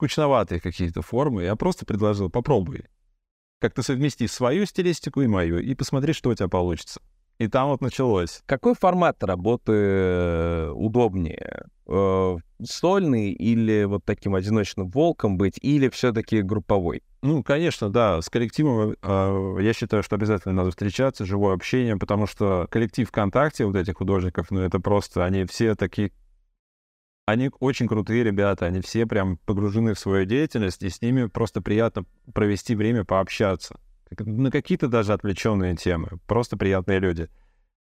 [0.02, 1.44] скучноватые какие-то формы.
[1.44, 2.86] Я просто предложил, попробуй.
[3.60, 7.00] Как-то совмести свою стилистику и мою, и посмотри, что у тебя получится.
[7.38, 8.42] И там вот началось.
[8.48, 11.66] Какой формат работы э, удобнее?
[11.88, 17.04] Э, сольный или вот таким одиночным волком быть, или все-таки групповой?
[17.22, 18.22] Ну, конечно, да.
[18.24, 23.66] С коллективом э, я считаю, что обязательно надо встречаться, живое общение, потому что коллектив ВКонтакте
[23.66, 26.12] вот этих художников, ну, это просто, они все такие
[27.26, 31.62] они очень крутые ребята, они все прям погружены в свою деятельность, и с ними просто
[31.62, 33.80] приятно провести время, пообщаться
[34.20, 36.10] на какие-то даже отвлеченные темы.
[36.28, 37.30] Просто приятные люди.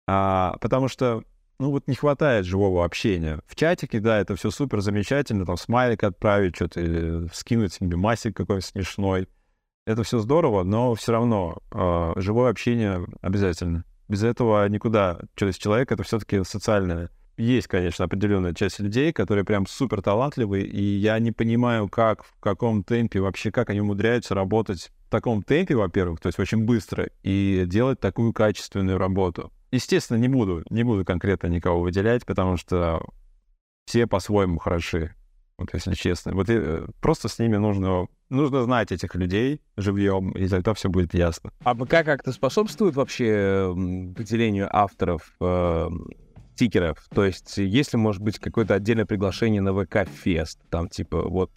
[0.08, 1.24] А, потому что,
[1.58, 3.40] ну вот не хватает живого общения.
[3.46, 8.66] В чатике, да, это все супер замечательно, там смайлик отправить, что-то скинуть себе масик какой-то
[8.66, 9.28] смешной.
[9.86, 13.84] Это все здорово, но все равно э, живое общение обязательно.
[14.08, 15.20] Без этого никуда.
[15.40, 17.10] Есть человек это все-таки социальное.
[17.36, 22.40] Есть, конечно, определенная часть людей, которые прям супер талантливые, и я не понимаю, как, в
[22.40, 27.10] каком темпе вообще, как они умудряются работать в таком темпе, во-первых, то есть очень быстро,
[27.22, 29.52] и делать такую качественную работу.
[29.70, 33.02] Естественно, не буду, не буду конкретно никого выделять, потому что
[33.84, 35.14] все по-своему хороши,
[35.58, 36.32] вот если честно.
[36.34, 41.12] Вот э, просто с ними нужно, нужно знать этих людей живьем, и тогда все будет
[41.12, 41.50] ясно.
[41.64, 45.90] А ВК как-то способствует вообще выделению авторов э,
[46.56, 47.06] стикеров?
[47.14, 51.50] То есть, если, может быть, какое-то отдельное приглашение на ВК-фест, там, типа, вот,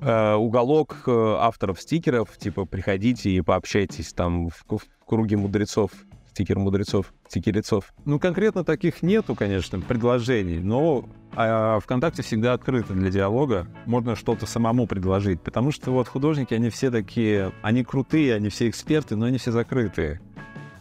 [0.00, 5.90] э, уголок э, авторов стикеров, типа, приходите и пообщайтесь там в, в круге мудрецов,
[6.30, 7.92] стикер мудрецов, стикерецов.
[8.06, 11.04] Ну, конкретно таких нету, конечно, предложений, но
[11.36, 13.66] а ВКонтакте всегда открыто для диалога.
[13.86, 18.68] Можно что-то самому предложить, потому что вот художники, они все такие, они крутые, они все
[18.68, 20.20] эксперты, но они все закрытые.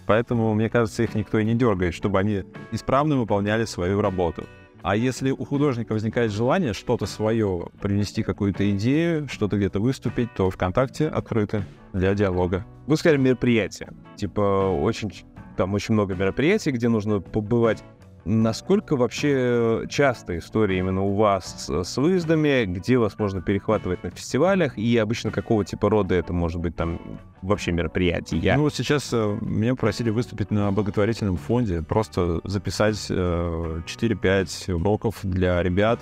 [0.10, 4.44] Поэтому, мне кажется, их никто и не дергает, чтобы они исправно выполняли свою работу.
[4.82, 10.50] А если у художника возникает желание что-то свое принести, какую-то идею, что-то где-то выступить, то
[10.50, 12.66] ВКонтакте открыто для диалога.
[12.88, 13.94] Вы сказали мероприятия.
[14.16, 14.42] Типа
[14.82, 15.12] очень
[15.56, 17.84] там очень много мероприятий, где нужно побывать.
[18.26, 24.12] Насколько вообще часто история именно у вас с, с выездами, где вас можно перехватывать на
[24.12, 27.00] фестивалях, и обычно какого типа рода это может быть там
[27.42, 28.42] вообще мероприятие?
[28.58, 35.20] Ну вот сейчас э, меня просили выступить на благотворительном фонде, просто записать э, 4-5 уроков
[35.24, 36.02] для ребят,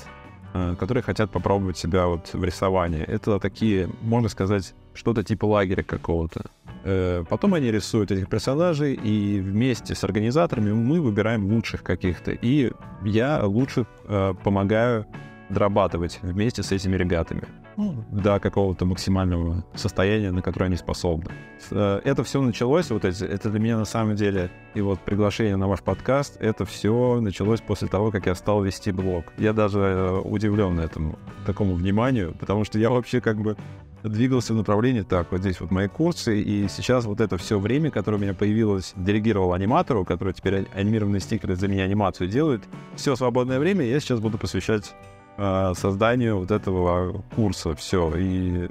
[0.53, 3.03] э, которые хотят попробовать себя вот в рисовании.
[3.03, 6.49] Это такие, можно сказать, что-то типа лагеря какого-то.
[6.87, 12.31] Э, потом они рисуют этих персонажей, и вместе с организаторами мы выбираем лучших каких-то.
[12.31, 12.71] И
[13.03, 15.05] я лучше э, помогаю
[15.49, 17.43] дорабатывать вместе с этими ребятами
[17.75, 21.29] ну, до какого-то максимального состояния, на которое они способны.
[21.71, 25.57] Э, это все началось, вот эти, это для меня на самом деле, и вот приглашение
[25.57, 29.25] на ваш подкаст, это все началось после того, как я стал вести блог.
[29.37, 33.57] Я даже удивлен этому, такому вниманию, потому что я вообще как бы
[34.03, 37.91] двигался в направлении так, вот здесь вот мои курсы, и сейчас вот это все время,
[37.91, 42.63] которое у меня появилось, делегировал аниматору, который теперь анимированные стикеры за меня анимацию делает,
[42.95, 44.93] все свободное время я сейчас буду посвящать
[45.37, 48.69] э, созданию вот этого курса, все, и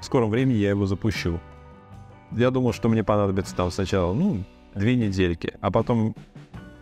[0.00, 1.40] в скором времени я его запущу.
[2.32, 6.14] Я думал, что мне понадобится там сначала, ну, две недельки, а потом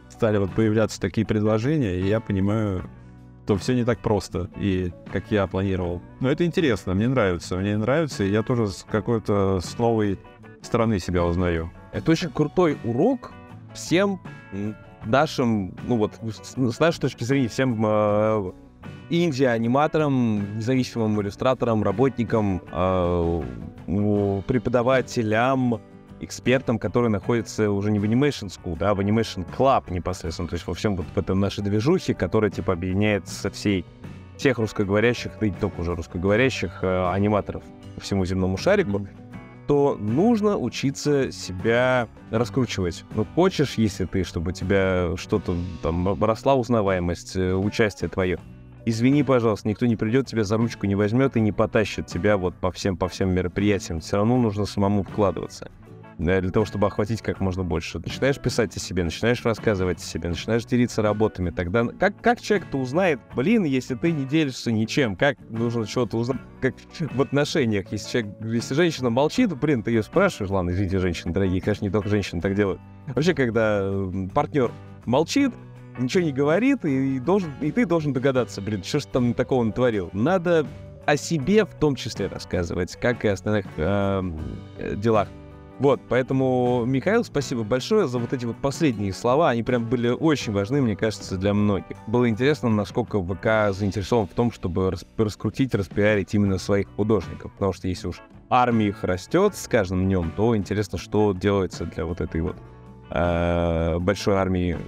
[0.08, 2.82] стали вот появляться такие предложения, и я понимаю,
[3.46, 6.00] то все не так просто, и как я планировал.
[6.20, 10.18] Но это интересно, мне нравится, мне нравится, и я тоже с какой-то с новой
[10.62, 11.70] стороны себя узнаю.
[11.92, 13.32] Это очень крутой урок
[13.74, 14.20] всем
[15.04, 16.12] нашим, ну вот,
[16.56, 18.52] с нашей точки зрения, всем э,
[19.10, 23.42] инди-аниматорам, независимым иллюстраторам, работникам, э,
[24.46, 25.80] преподавателям,
[26.20, 30.54] экспертам, которые находятся уже не в Animation School, да, а в Animation Club непосредственно, то
[30.54, 33.84] есть во всем вот в этом нашей движухе, которая, типа, объединяет со всей,
[34.36, 37.62] всех русскоговорящих, да и не только уже русскоговорящих э, аниматоров
[37.94, 39.06] по всему земному шарику,
[39.66, 43.04] то нужно учиться себя раскручивать.
[43.14, 48.38] Ну, хочешь, если ты, чтобы у тебя что-то там росла узнаваемость, э, участие твое,
[48.84, 52.54] извини, пожалуйста, никто не придет тебя за ручку не возьмет и не потащит тебя вот
[52.54, 54.00] по всем, по всем мероприятиям.
[54.00, 55.70] Все равно нужно самому вкладываться
[56.18, 57.98] для того, чтобы охватить как можно больше.
[57.98, 62.78] Начинаешь писать о себе, начинаешь рассказывать о себе, начинаешь делиться работами, тогда как, как человек-то
[62.78, 66.74] узнает, блин, если ты не делишься ничем, как нужно что-то узнать, как
[67.12, 71.60] в отношениях, если, человек, если женщина молчит, блин, ты ее спрашиваешь, ладно, извините, женщины дорогие,
[71.60, 72.80] конечно, не только женщины так делают.
[73.08, 73.90] Вообще, когда
[74.32, 74.70] партнер
[75.04, 75.52] молчит,
[75.98, 79.62] ничего не говорит, и, и, должен, и ты должен догадаться, блин, что ж там такого
[79.64, 80.10] натворил.
[80.12, 80.66] Надо
[81.06, 84.22] о себе в том числе рассказывать, как и о остальных э,
[84.96, 85.28] делах.
[85.80, 89.50] Вот, поэтому, Михаил, спасибо большое за вот эти вот последние слова.
[89.50, 91.96] Они прям были очень важны, мне кажется, для многих.
[92.06, 97.52] Было интересно, насколько ВК заинтересован в том, чтобы рас раскрутить, распиарить именно своих художников.
[97.54, 98.20] Потому что если уж
[98.50, 102.56] армия их растет с каждым днем, то интересно, что делается для вот этой вот
[103.10, 104.78] э, большой армии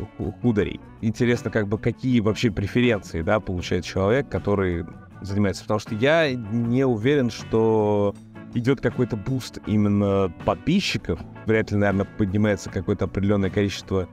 [0.41, 0.81] хударей.
[1.01, 4.87] Интересно, как бы какие вообще преференции, да, получает человек, который
[5.21, 5.63] занимается.
[5.63, 8.15] Потому что я не уверен, что
[8.57, 14.09] идет какой-то буст именно подписчиков, вряд ли, наверное, поднимается какое-то определенное количество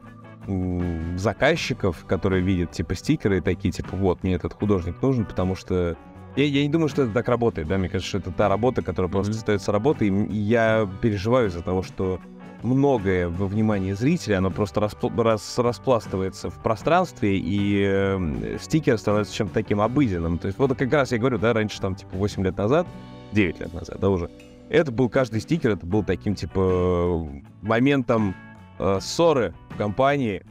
[1.16, 5.96] заказчиков, которые видят, типа, стикеры и такие, типа, вот, мне этот художник нужен, потому что...
[6.36, 8.82] Я, я не думаю, что это так работает, да, мне кажется, что это та работа,
[8.82, 9.14] которая mm-hmm.
[9.14, 12.20] просто остается работой, и я переживаю из-за того, что
[12.62, 19.34] многое во внимании зрителя, оно просто распл- рас- распластывается в пространстве, и э, стикер становится
[19.34, 20.38] чем-то таким обыденным.
[20.38, 22.88] То есть вот как раз я говорю, да, раньше там типа 8 лет назад
[23.34, 24.30] 9 лет назад, да, уже.
[24.70, 27.28] Это был каждый стикер, это был таким, типа,
[27.62, 28.36] моментом
[28.80, 30.44] э, ссоры в компании,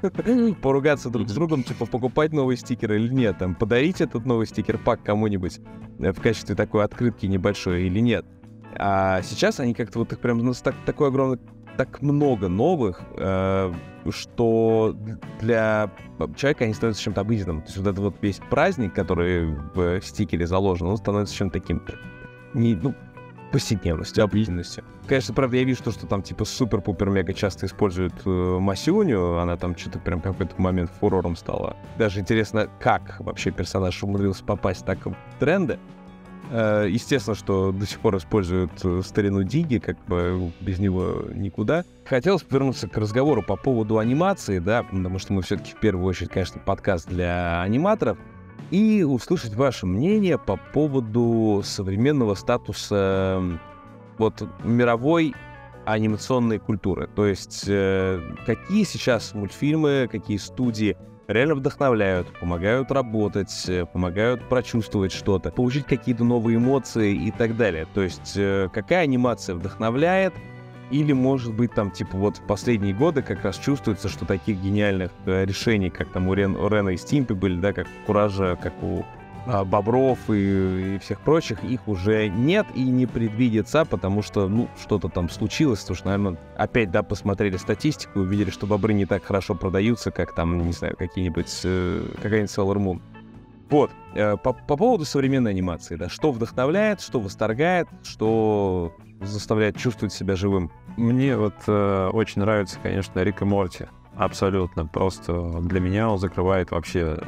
[0.62, 5.02] поругаться друг с другом, типа, покупать новый стикер или нет, там, подарить этот новый стикер-пак
[5.02, 5.60] кому-нибудь
[5.98, 8.24] э, в качестве такой открытки небольшой или нет.
[8.76, 11.38] А сейчас они как-то вот их прям, ну, так, такой огромный,
[11.76, 13.72] так много новых, э,
[14.10, 14.96] что
[15.40, 15.90] для
[16.36, 17.60] человека они становятся чем-то обыденным.
[17.62, 21.80] То есть вот этот вот весь праздник, который в стикере заложен, он становится чем-то таким
[22.54, 22.94] не, ну,
[23.52, 24.84] повседневностью, обыденностью.
[25.06, 29.76] Конечно, правда, я вижу, то, что там типа супер-пупер-мега часто используют э, Масюню, она там
[29.76, 31.76] что-то прям какой-то момент фурором стала.
[31.96, 35.78] Даже интересно, как вообще персонаж умудрился попасть так в тренды.
[36.50, 41.84] Э, естественно, что до сих пор используют э, старину Диги, как бы без него никуда.
[42.04, 46.30] Хотелось вернуться к разговору по поводу анимации, да, потому что мы все-таки в первую очередь,
[46.30, 48.18] конечно, подкаст для аниматоров
[48.70, 53.42] и услышать ваше мнение по поводу современного статуса
[54.18, 55.34] вот мировой
[55.84, 57.08] анимационной культуры.
[57.14, 60.96] То есть э, какие сейчас мультфильмы, какие студии
[61.28, 67.86] реально вдохновляют, помогают работать, э, помогают прочувствовать что-то, получить какие-то новые эмоции и так далее.
[67.94, 70.34] То есть э, какая анимация вдохновляет,
[70.90, 75.10] Или, может быть, там, типа, вот в последние годы как раз чувствуется, что таких гениальных
[75.26, 78.72] э, решений, как там у, Рен, у Рена и Стимпи были, да, как Куража, как
[78.82, 79.04] у
[79.50, 84.68] а, Бобров и, и всех прочих, их уже нет и не предвидится, потому что, ну,
[84.78, 89.24] что-то там случилось, потому что, наверное, опять, да, посмотрели статистику, увидели, что бобры не так
[89.24, 93.00] хорошо продаются, как там, не знаю, какие-нибудь, э, какая-нибудь Sailor Moon.
[93.70, 100.12] Вот, э, по, по поводу современной анимации, да, что вдохновляет, что восторгает, что заставляет чувствовать
[100.12, 100.70] себя живым.
[100.96, 103.86] Мне вот э, очень нравится, конечно, Рик и Морти.
[104.16, 104.86] Абсолютно.
[104.86, 107.18] Просто для меня он закрывает вообще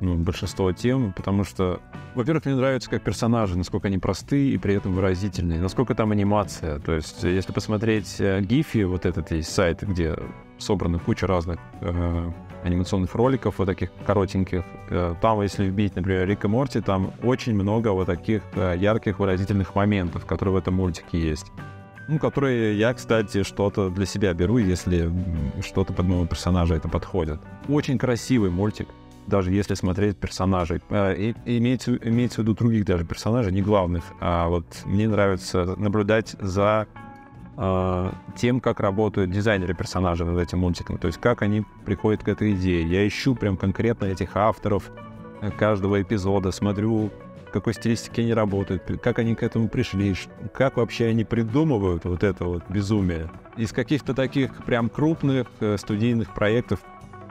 [0.00, 1.80] ну, большинство тем, потому что,
[2.14, 6.78] во-первых, мне нравится как персонажи, насколько они простые и при этом выразительные, насколько там анимация.
[6.78, 10.16] То есть, если посмотреть э, Гифи, вот этот есть сайт, где
[10.58, 12.30] собрана куча разных э,
[12.62, 14.64] анимационных роликов, вот таких коротеньких.
[14.90, 19.18] Э, там, если вбить, например, Рик и Морти, там очень много вот таких э, ярких
[19.18, 21.46] выразительных моментов, которые в этом мультике есть.
[22.08, 25.10] Ну, которые я, кстати, что-то для себя беру, если
[25.62, 27.40] что-то под моего персонажа это подходит.
[27.68, 28.88] Очень красивый мультик,
[29.26, 30.80] даже если смотреть персонажей.
[30.90, 34.04] Э, и, имеется, имеется в виду других даже персонажей, не главных.
[34.20, 36.88] А вот мне нравится наблюдать за
[38.36, 40.96] тем, как работают дизайнеры персонажей над этим мультиком.
[40.96, 42.88] То есть как они приходят к этой идее.
[42.88, 44.90] Я ищу прям конкретно этих авторов
[45.58, 47.10] каждого эпизода, смотрю,
[47.48, 50.14] в какой стилистике они работают, как они к этому пришли,
[50.54, 53.28] как вообще они придумывают вот это вот безумие.
[53.56, 56.80] Из каких-то таких прям крупных э, студийных проектов,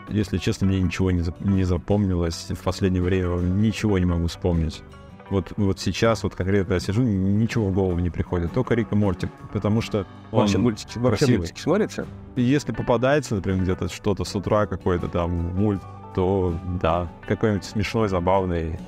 [0.09, 4.83] если честно, мне ничего не запомнилось в последнее время, ничего не могу вспомнить.
[5.29, 8.95] Вот, вот сейчас, вот конкретно я сижу, ничего в голову не приходит, только Рик и
[8.95, 12.07] Морти, потому что он вообще мультики, вообще мультики смотрится?
[12.35, 15.81] Если попадается, например, где-то что-то с утра, какой-то там мульт,
[16.15, 18.79] то да, какой-нибудь смешной, забавный,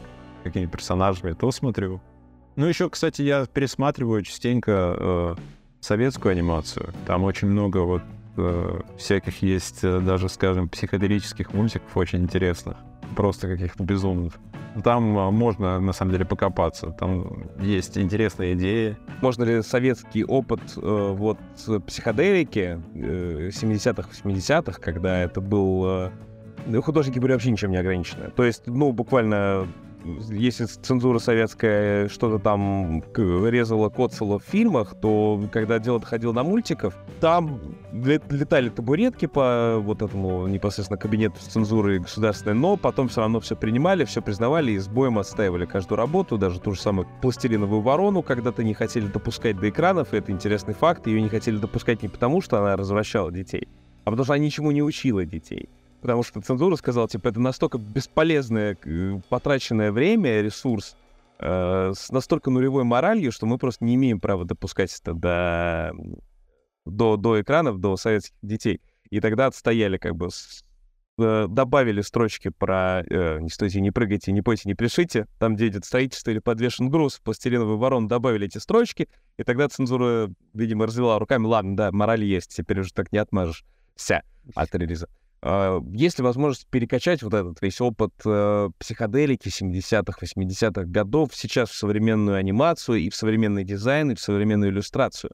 [0.43, 2.01] какими-нибудь персонажами, то смотрю.
[2.55, 5.35] Ну, еще, кстати, я пересматриваю частенько э,
[5.79, 6.93] советскую анимацию.
[7.05, 8.01] Там очень много вот
[8.37, 12.75] э, всяких есть, э, даже, скажем, психоделических мультиков очень интересных.
[13.15, 14.33] Просто каких-то безумных.
[14.83, 16.91] Там э, можно, на самом деле, покопаться.
[16.91, 18.97] Там есть интересные идеи.
[19.21, 21.37] Можно ли советский опыт э, вот
[21.85, 25.83] психоделики э, 70-х, 80-х, когда это был...
[25.85, 28.31] Э, художники были вообще ничем не ограничены.
[28.35, 29.67] То есть, ну, буквально
[30.03, 36.95] если цензура советская что-то там резала, коцала в фильмах, то когда дело доходило до мультиков,
[37.19, 37.59] там
[37.93, 44.05] летали табуретки по вот этому непосредственно кабинету цензуры государственной, но потом все равно все принимали,
[44.05, 48.63] все признавали и с боем отстаивали каждую работу, даже ту же самую пластилиновую ворону когда-то
[48.63, 52.41] не хотели допускать до экранов, и это интересный факт, ее не хотели допускать не потому,
[52.41, 53.67] что она развращала детей,
[54.03, 55.69] а потому что она ничему не учила детей.
[56.01, 58.75] Потому что цензура сказала, типа, это настолько бесполезное
[59.29, 60.97] потраченное время, ресурс,
[61.39, 65.93] э, с настолько нулевой моралью, что мы просто не имеем права допускать это до,
[66.85, 68.81] до, до экранов, до советских детей.
[69.11, 70.63] И тогда отстояли, как бы, с,
[71.19, 75.67] э, добавили строчки про э, «не стойте, не прыгайте, не пойте, не пляшите», там, где
[75.67, 81.19] идет строительство или подвешен груз, пластилиновый ворон, добавили эти строчки, и тогда цензура, видимо, развела
[81.19, 83.65] руками, ладно, да, мораль есть, теперь уже так не отмажешь.
[83.95, 84.23] Вся
[84.55, 85.07] от релиза.
[85.43, 91.69] А, есть ли возможность перекачать вот этот весь опыт э, психоделики 70-х, 80-х годов сейчас
[91.71, 95.31] в современную анимацию и в современный дизайн, и в современную иллюстрацию?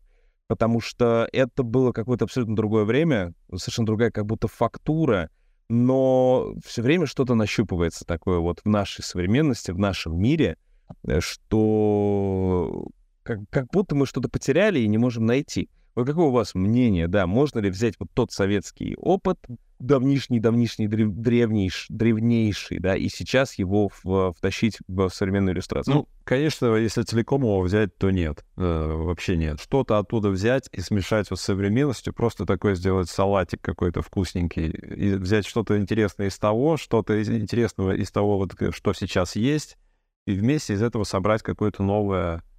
[0.47, 5.29] Потому что это было какое-то абсолютно другое время, совершенно другая как будто фактура,
[5.67, 10.57] но все время что-то нащупывается такое вот в нашей современности, в нашем мире,
[11.05, 12.87] э, что
[13.23, 15.69] как, как будто мы что-то потеряли и не можем найти.
[15.97, 19.39] Вот какое у вас мнение, да, можно ли взять вот тот советский опыт,
[19.79, 25.95] давнишний, давнишний, древ, древнейший, древнейший, да, и сейчас его в, втащить в современную иллюстрацию?
[25.95, 29.59] Ну, конечно, если целиком его взять, то нет, э, вообще нет.
[29.59, 35.15] Что-то оттуда взять и смешать вот с современностью, просто такой сделать салатик какой-то вкусненький, и
[35.15, 39.79] взять что-то интересное из того, что-то интересного из того, вот, что сейчас есть,
[40.27, 41.81] и вместе из этого собрать какую-то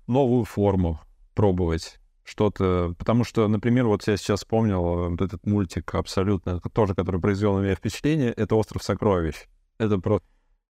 [0.08, 1.00] новую форму,
[1.36, 2.94] пробовать что-то...
[2.98, 7.60] Потому что, например, вот я сейчас вспомнил э, этот мультик абсолютно, тоже, который произвел на
[7.62, 9.46] меня впечатление, это «Остров сокровищ».
[9.78, 10.26] Это просто...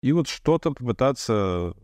[0.02, 1.74] И вот что-то попытаться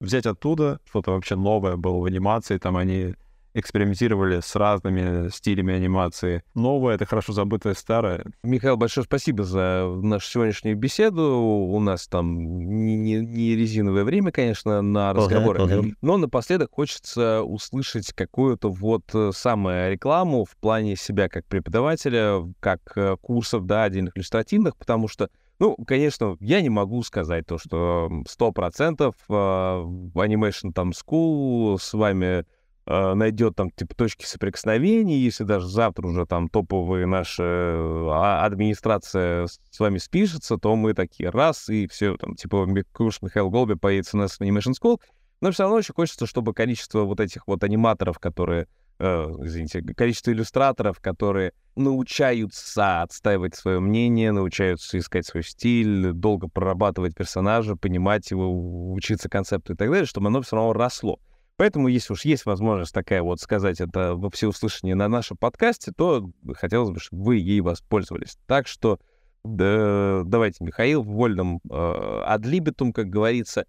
[0.00, 3.14] взять оттуда, что-то вообще новое было в анимации, там они
[3.54, 6.42] экспериментировали с разными стилями анимации.
[6.54, 8.24] Новое— это хорошо забытое старое.
[8.42, 11.22] Михаил, большое спасибо за нашу сегодняшнюю беседу.
[11.22, 15.60] У нас там не, не, не резиновое время, конечно, на разговоры.
[15.60, 15.92] Uh-huh, uh-huh.
[16.02, 22.80] Но напоследок хочется услышать какую-то вот э, самую рекламу в плане себя как преподавателя, как
[22.96, 25.30] э, курсов, да, отдельных иллюстративных, потому что
[25.60, 32.40] ну, конечно, я не могу сказать то, что 100% в Animation там School с вами
[32.40, 32.44] э,
[32.86, 39.46] найдет там типа точки соприкосновения, если даже завтра уже там топовая наша э, а, администрация
[39.46, 44.10] с вами спишется, то мы такие раз, и все, там, типа, курс Михаил Голби поедет
[44.12, 45.00] у нас в Animation School,
[45.40, 48.66] но все равно очень хочется, чтобы количество вот этих вот аниматоров, которые
[48.98, 57.14] э, извините, количество иллюстраторов, которые научаются отстаивать свое мнение, научаются искать свой стиль, долго прорабатывать
[57.14, 61.18] персонажа, понимать его, учиться концепту и так далее, чтобы оно все равно росло.
[61.56, 66.28] Поэтому, если уж есть возможность такая вот сказать это во всеуслышание на нашем подкасте, то
[66.54, 68.36] хотелось бы, чтобы вы ей воспользовались.
[68.46, 68.98] Так что
[69.44, 73.66] да, давайте, Михаил, в вольном э, адлибитум, как говорится,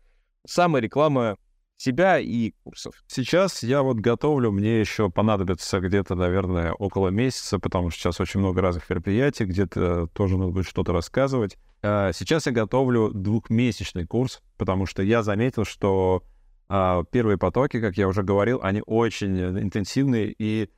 [0.47, 1.37] самая реклама
[1.77, 3.03] себя и курсов.
[3.07, 8.39] Сейчас я вот готовлю, мне еще понадобится где-то, наверное, около месяца, потому что сейчас очень
[8.39, 11.57] много разных мероприятий, где-то тоже надо будет что-то рассказывать.
[11.81, 16.23] А, сейчас я готовлю двухмесячный курс, потому что я заметил, что
[16.67, 20.69] первые потоки, как я уже говорил, они очень интенсивные, и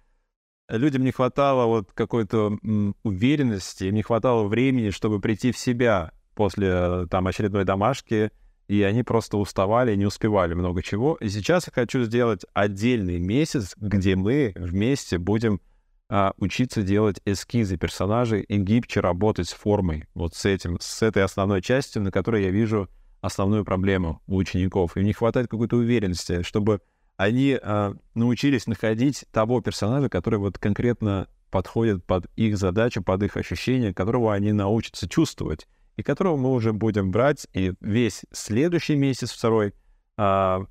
[0.70, 2.58] людям не хватало вот какой-то
[3.04, 8.32] уверенности, не хватало времени, чтобы прийти в себя после там очередной домашки,
[8.68, 11.16] и они просто уставали и не успевали много чего.
[11.16, 15.62] И сейчас я хочу сделать отдельный месяц, где мы вместе будем
[16.10, 21.24] а, учиться делать эскизы персонажей и гибче работать с формой, вот с этим, с этой
[21.24, 22.90] основной частью, на которой я вижу
[23.28, 24.98] основную проблему у учеников.
[24.98, 26.82] Им не хватает какой-то уверенности, чтобы
[27.16, 33.38] они а, научились находить того персонажа, который вот конкретно подходит под их задачу, под их
[33.38, 39.32] ощущения, которого они научатся чувствовать и которого мы уже будем брать и весь следующий месяц,
[39.32, 39.74] второй,
[40.16, 40.66] а,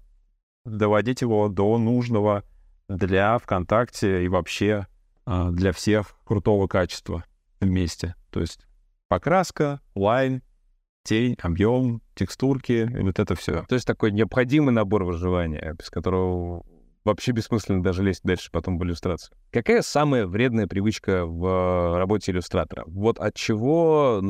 [0.65, 2.45] доводить его до нужного
[2.89, 4.87] для ВКонтакте и вообще
[5.25, 7.25] а, для всех крутого качества
[7.61, 8.15] вместе.
[8.31, 8.67] То есть
[9.09, 10.43] покраска, лайн,
[11.07, 13.65] тень, объем, текстурки, и вот это все.
[13.69, 16.65] То есть такой необходимый набор выживания, без которого
[17.05, 19.37] вообще бессмысленно даже лезть дальше потом в иллюстрацию.
[19.53, 22.85] Какая самая вредная привычка в работе иллюстратора?
[22.87, 24.21] Вот от чего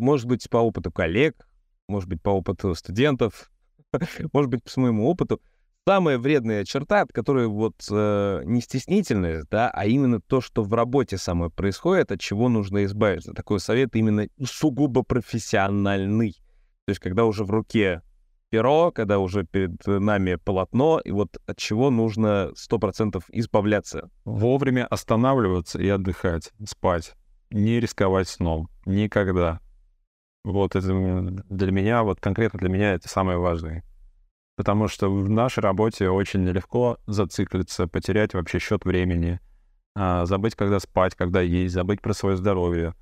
[0.00, 1.46] может быть, по опыту коллег,
[1.86, 3.50] может быть, по опыту студентов,
[4.32, 5.40] может быть, по моему опыту.
[5.86, 10.72] Самая вредная черта, от которой вот э, не стеснительность, да, а именно то, что в
[10.74, 13.32] работе самое происходит, от чего нужно избавиться.
[13.32, 16.32] Такой совет именно сугубо профессиональный.
[16.84, 18.02] То есть, когда уже в руке
[18.50, 24.10] перо, когда уже перед нами полотно, и вот от чего нужно сто процентов избавляться.
[24.24, 27.14] Вовремя останавливаться и отдыхать, спать.
[27.50, 28.68] Не рисковать сном.
[28.84, 29.60] Никогда.
[30.44, 33.82] Вот это для меня, вот конкретно для меня это самое важное.
[34.56, 39.40] Потому что в нашей работе очень легко зациклиться, потерять вообще счет времени,
[39.94, 42.94] а, забыть, когда спать, когда есть, забыть про свое здоровье.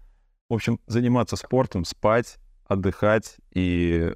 [0.48, 4.14] В общем, заниматься спортом, спать, отдыхать и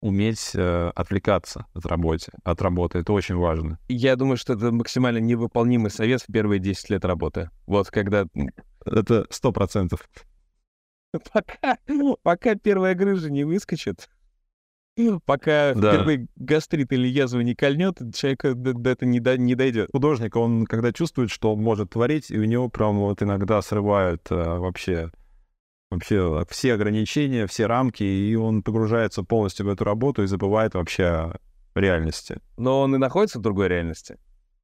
[0.00, 2.98] уметь э, отвлекаться от работы, от работы.
[2.98, 3.78] Это очень важно.
[3.88, 7.50] Я думаю, что это максимально невыполнимый совет в первые 10 лет работы.
[7.66, 8.26] Вот когда...
[8.86, 10.08] Это сто процентов.
[11.32, 11.76] пока,
[12.22, 14.08] пока первая грыжа не выскочит,
[15.24, 15.92] пока да.
[15.92, 19.90] первый гастрит или язва не кольнет, человек до, этого не, до, не дойдет.
[19.92, 24.26] Художник, он когда чувствует, что он может творить, и у него прям вот иногда срывают
[24.30, 25.10] а, вообще
[25.90, 31.04] вообще все ограничения, все рамки, и он погружается полностью в эту работу и забывает вообще
[31.04, 31.40] о
[31.74, 32.40] реальности.
[32.56, 34.18] Но он и находится в другой реальности.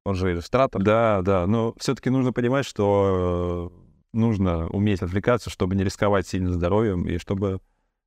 [0.05, 0.81] Он же иллюстратор.
[0.81, 3.73] Да, да, но все-таки нужно понимать, что
[4.13, 7.59] нужно уметь отвлекаться, чтобы не рисковать сильно здоровьем и чтобы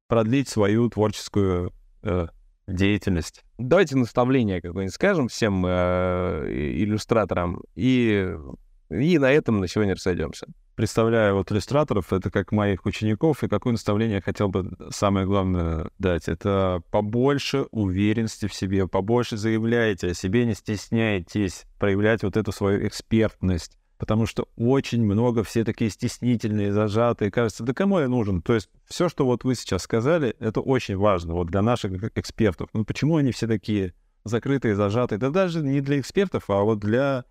[0.08, 1.72] продлить свою творческую
[2.02, 2.26] э,
[2.66, 3.44] деятельность.
[3.58, 8.34] Давайте наставление какое-нибудь скажем всем э, иллюстраторам, и,
[8.90, 10.46] и на этом на сегодня рассойдемся.
[10.76, 15.90] Представляю вот иллюстраторов, это как моих учеников, и какое наставление я хотел бы самое главное
[15.98, 16.26] дать.
[16.26, 22.86] Это побольше уверенности в себе, побольше заявляйте о себе, не стесняйтесь проявлять вот эту свою
[22.86, 27.30] экспертность потому что очень много все такие стеснительные, зажатые.
[27.30, 28.40] Кажется, да кому я нужен?
[28.40, 32.70] То есть все, что вот вы сейчас сказали, это очень важно вот для наших экспертов.
[32.72, 33.92] Ну почему они все такие
[34.24, 35.18] закрытые, зажатые?
[35.18, 37.26] Да даже не для экспертов, а вот для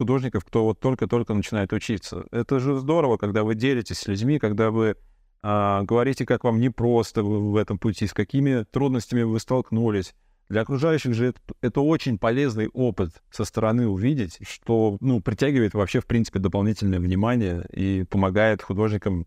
[0.00, 2.24] художников, кто вот только-только начинает учиться.
[2.32, 4.96] Это же здорово, когда вы делитесь с людьми, когда вы
[5.40, 10.14] а, говорите, как вам непросто в этом пути, с какими трудностями вы столкнулись.
[10.48, 16.00] Для окружающих же это, это очень полезный опыт со стороны увидеть, что ну, притягивает вообще,
[16.00, 19.26] в принципе, дополнительное внимание и помогает художникам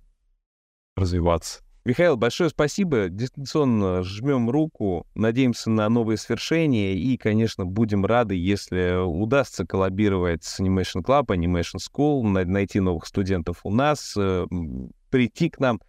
[0.95, 1.61] развиваться.
[1.83, 3.09] Михаил, большое спасибо.
[3.09, 10.59] Дистанционно жмем руку, надеемся на новые свершения и, конечно, будем рады, если удастся коллабировать с
[10.59, 14.45] Animation Club, Animation School, найти новых студентов у нас, э,
[15.09, 15.81] прийти к нам.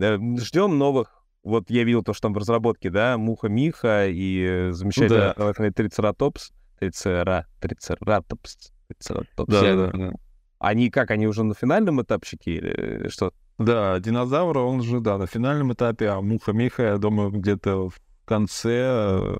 [0.00, 1.15] Э, Ждем новых
[1.46, 5.70] вот я видел то, что там в разработке, да, Муха Миха и замечательный да.
[5.72, 6.50] Трицератопс.
[6.80, 9.50] Трицера, трицератопс, трицератопс.
[9.50, 10.12] Да, да, да.
[10.58, 13.32] Они как, они уже на финальном этапчике или что?
[13.58, 17.94] Да, динозавра, он же, да, на финальном этапе, а Муха Миха, я думаю, где-то в
[18.24, 19.36] конце э,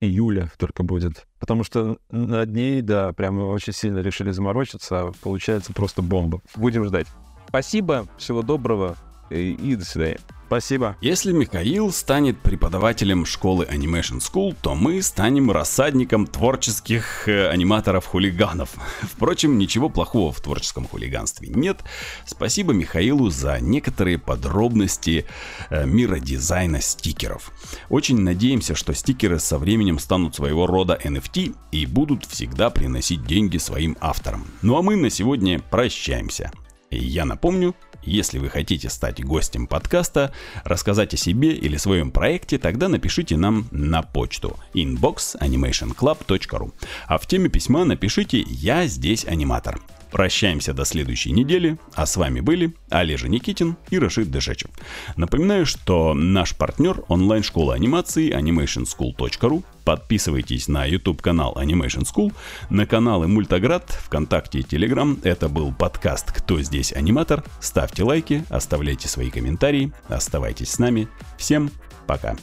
[0.00, 1.26] июля только будет.
[1.38, 6.42] Потому что над ней, да, прям очень сильно решили заморочиться, а получается просто бомба.
[6.54, 7.06] Будем ждать.
[7.48, 8.94] Спасибо, всего доброго
[9.30, 10.18] и до свидания.
[10.50, 10.96] Спасибо.
[11.00, 18.70] Если Михаил станет преподавателем школы Animation School, то мы станем рассадником творческих э, аниматоров-хулиганов.
[19.02, 21.84] Впрочем, ничего плохого в творческом хулиганстве нет.
[22.26, 25.24] Спасибо Михаилу за некоторые подробности
[25.68, 27.52] э, мира дизайна стикеров.
[27.88, 33.58] Очень надеемся, что стикеры со временем станут своего рода NFT и будут всегда приносить деньги
[33.58, 34.44] своим авторам.
[34.62, 36.50] Ну а мы на сегодня прощаемся.
[36.90, 40.32] Я напомню, если вы хотите стать гостем подкаста,
[40.64, 46.72] рассказать о себе или своем проекте, тогда напишите нам на почту inbox.animationclub.ru
[47.06, 49.80] А в теме письма напишите «Я здесь аниматор».
[50.10, 54.70] Прощаемся до следующей недели, а с вами были Олежа Никитин и Рашид Дышечев.
[55.16, 59.64] Напоминаю, что наш партнер онлайн-школа анимации animationschool.ru.
[59.84, 62.32] Подписывайтесь на YouTube-канал Animation School,
[62.68, 65.18] на каналы Мультаград, ВКонтакте и Телеграм.
[65.22, 67.44] Это был подкаст «Кто здесь аниматор?».
[67.60, 71.08] Ставьте лайки, оставляйте свои комментарии, оставайтесь с нами.
[71.38, 71.70] Всем
[72.06, 72.36] пока.